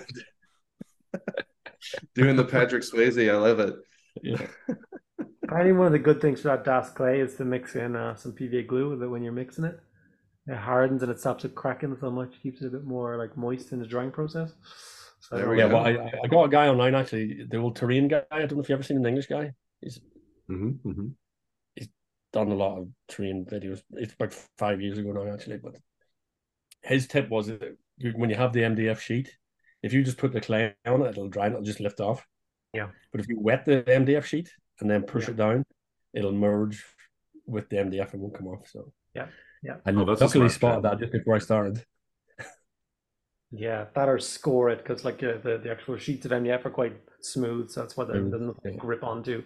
[2.15, 3.29] Doing the Patrick Swayze.
[3.31, 3.75] I love it.
[4.23, 4.47] yeah.
[5.49, 7.95] I think one of the good things for that Das clay is to mix in
[7.95, 9.79] uh, some PVA glue with it when you're mixing it.
[10.47, 13.35] It hardens and it stops it cracking so much, keeps it a bit more like
[13.35, 14.53] moist in the drying process.
[15.19, 15.75] So There we Yeah, go.
[15.75, 18.23] well, I, I got a guy online actually, the old terrain guy.
[18.31, 19.53] I don't know if you've ever seen an English guy.
[20.49, 21.11] Mhm, mhm.
[21.75, 21.89] He's
[22.31, 23.81] done a lot of terrain videos.
[23.93, 25.57] It's about five years ago now, actually.
[25.57, 25.77] But
[26.83, 29.35] his tip was that you, when you have the MDF sheet,
[29.81, 32.25] if you just put the clay on it, it'll dry and it'll just lift off.
[32.73, 32.89] Yeah.
[33.11, 35.31] But if you wet the MDF sheet and then push Yeah.
[35.31, 35.65] it down,
[36.13, 36.83] it'll merge
[37.45, 38.67] with the MDF and won't come off.
[38.67, 39.27] So Yeah,
[39.63, 39.77] yeah.
[39.85, 41.83] I Oh, that's a luckily smart spotted that just before I started.
[43.51, 46.69] Yeah, that or score it because like uh, the, the actual sheets of MDF are
[46.71, 48.77] quite smooth, so that's why there- there's nothing to yeah.
[48.77, 49.43] grip onto.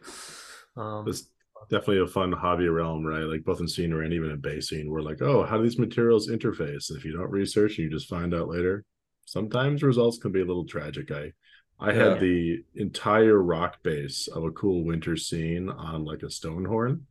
[0.77, 1.29] Um, It's
[1.69, 3.23] definitely a fun hobby realm, right?
[3.23, 6.29] Like both in scenery and even in basing, we're like, oh, how do these materials
[6.29, 6.89] interface?
[6.89, 8.83] And if you don't research and you just find out later,
[9.25, 11.11] sometimes results can be a little tragic.
[11.11, 11.33] I
[11.79, 12.09] I Yeah.
[12.11, 17.05] had the entire rock base of a cool winter scene on like a stone horn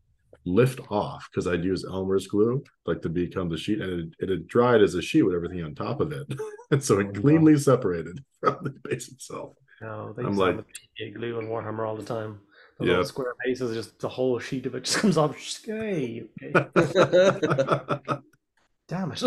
[0.45, 4.29] lift off because I'd use Elmer's glue like to become the sheet and it, it
[4.31, 6.27] had dried as a sheet with everything on top of it.
[6.71, 7.21] and so Oh, it wow.
[7.21, 9.55] cleanly separated from the base itself.
[9.81, 10.67] no, they I'm use like, like-
[10.99, 12.41] the glue and Warhammer all the time.
[12.79, 12.91] The Yeah.
[12.93, 15.37] little square bases, just the whole sheet of it just comes off.
[15.37, 16.53] Just, hey, okay.
[18.89, 19.23] Damn it.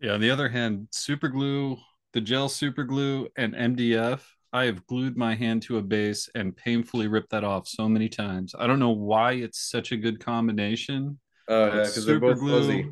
[0.00, 0.14] Yeah.
[0.14, 1.76] On the other hand, super glue,
[2.12, 4.20] the gel super glue, and MDF.
[4.54, 8.10] I have glued my hand to a base and painfully ripped that off so many
[8.10, 8.54] times.
[8.58, 11.18] I don't know why it's such a good combination.
[11.48, 12.90] Oh, yeah, because they're both fuzzy.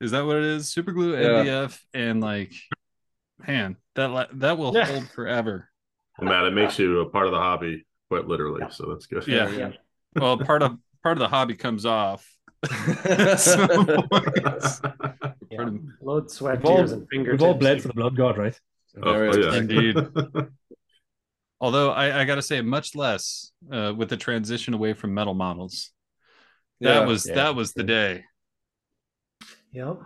[0.00, 0.68] Is that what it is?
[0.68, 1.44] Super glue, Yeah.
[1.44, 2.52] MDF, and like,
[3.46, 4.86] man, that that will Yeah.
[4.86, 5.68] hold forever.
[6.20, 8.66] Matt, it makes you a part of the hobby, quite literally.
[8.70, 9.26] So that's good.
[9.28, 9.48] Yeah.
[9.48, 9.72] yeah.
[10.16, 12.28] Well, part of part of the hobby comes off.
[15.50, 15.68] yeah.
[16.00, 17.40] Blood, sweat, We've all- tears, and fingertips.
[17.42, 18.58] We've all bled for the blood god, right?
[19.02, 19.54] Oh, oh, yeah.
[19.56, 19.96] Indeed.
[21.60, 25.34] Although I, I got to say, much less uh, with the transition away from metal
[25.34, 25.90] models.
[26.80, 27.06] That Yeah.
[27.06, 27.34] was Yeah.
[27.34, 28.24] that was the day.
[29.72, 29.98] Yep.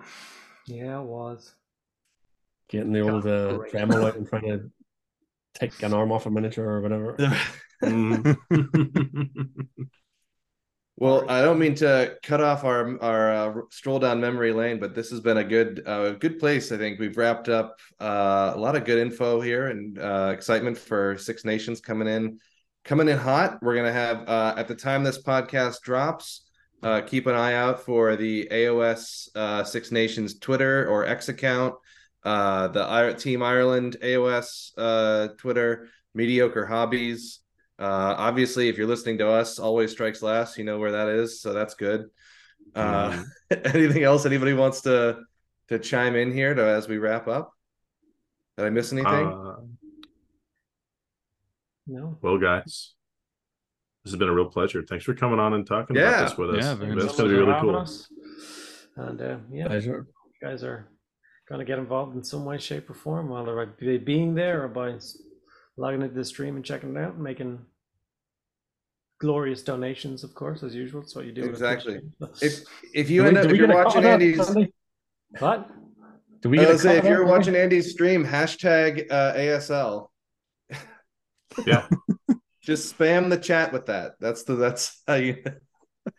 [0.67, 1.55] Yeah, it was.
[2.69, 4.71] Getting the old uh, Dremel out and trying to
[5.55, 7.17] take an arm off a miniature or whatever.
[7.83, 8.37] Mm.
[10.97, 14.95] Well, I don't mean to cut off our our uh, stroll down memory lane, but
[14.95, 16.71] this has been a good uh, good place.
[16.71, 20.79] I think we've wrapped up uh, a lot of good info here and uh, excitement
[20.79, 22.39] for Six Nations coming in,
[22.85, 23.59] coming in hot.
[23.61, 26.43] We're gonna have uh, at the time this podcast drops.
[26.81, 31.75] Uh, keep an eye out for the AOS uh, Six Nations Twitter or X account,
[32.23, 37.41] uh, the I- Team Ireland AOS uh, Twitter, Mediocre Hobbies.
[37.79, 40.59] Uh, obviously, if you're listening to us, always strikes last.
[40.59, 42.07] You know where that is, so that's good.
[42.75, 43.23] Uh,
[43.65, 45.21] anything else anybody wants to
[45.69, 47.53] to chime in here to as we wrap up?
[48.57, 49.27] Did I miss anything?
[49.27, 49.57] Uh,
[51.87, 52.17] No.
[52.23, 52.95] well, guys,
[54.05, 54.83] this has been a real pleasure.
[54.83, 56.09] Thanks for coming on and talking Yeah.
[56.11, 56.65] about this with us.
[56.65, 57.79] Yeah, very It's much going to be really having cool.
[57.81, 58.09] us.
[58.97, 60.07] And uh, yeah, Pleasure.
[60.41, 60.89] you guys are
[61.49, 64.65] going to get involved in some way, shape, or form, whether by be- being there
[64.65, 65.19] or by s-
[65.77, 67.59] logging into the stream and checking it out and making
[69.21, 71.01] glorious donations, of course, as usual.
[71.01, 71.51] That's what you do.
[71.51, 72.01] with a Twitch Exactly.
[72.43, 72.61] If
[72.95, 74.57] if you Do we- end up do if we you're get a cut watching Andy's,
[75.39, 75.71] What?
[76.41, 80.09] Do we I get say if you're watching Andy's stream, hashtag uh, ASL.
[81.67, 81.89] Yeah.
[82.63, 84.13] Just spam the chat with that.
[84.21, 85.43] That's the that's how you.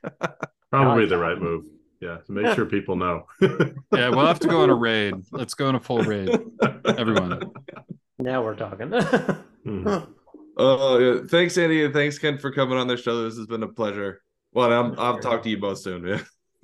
[0.71, 1.65] Probably the right move.
[2.01, 3.25] Yeah, to make sure people know.
[3.41, 5.15] Yeah, we'll have to go on a raid.
[5.31, 6.29] Let's go on a full raid.
[6.85, 7.51] Everyone.
[8.20, 8.93] Now we're talking.
[9.66, 9.88] Hmm.
[10.57, 11.22] Oh, yeah.
[11.28, 13.24] thanks, Andy, and thanks, Ken, for coming on the show.
[13.24, 14.22] This has been a pleasure.
[14.53, 16.05] Well, I'm, I'll talk to you both soon.
[16.05, 16.22] Yeah.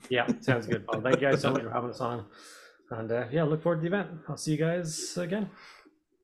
[0.07, 0.85] yeah, sounds good.
[0.87, 2.27] Well, thank you guys so much for having us on.
[2.91, 4.19] And uh, yeah, look forward to the event.
[4.29, 5.49] I'll see you guys again.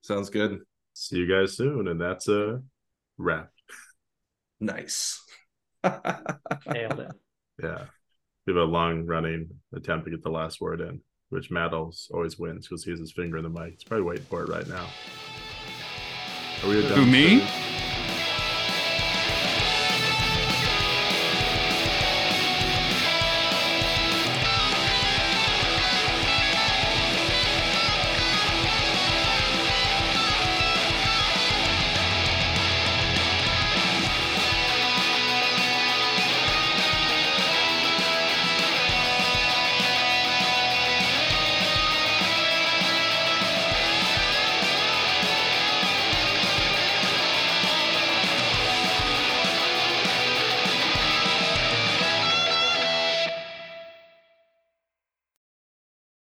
[0.02, 0.60] Sounds good.
[0.94, 2.62] See you guys soon, and that's a
[3.18, 3.50] wrap.
[4.60, 5.24] Nice.
[5.84, 7.12] Nailed it.
[7.62, 7.86] Yeah,
[8.46, 12.68] we have a long-running attempt to get the last word in, which Matt always wins
[12.68, 13.74] because he has his finger in the mic.
[13.74, 14.88] He's probably waiting for it right now.
[16.64, 17.40] Are we Who, done me?
[17.40, 17.77] soon?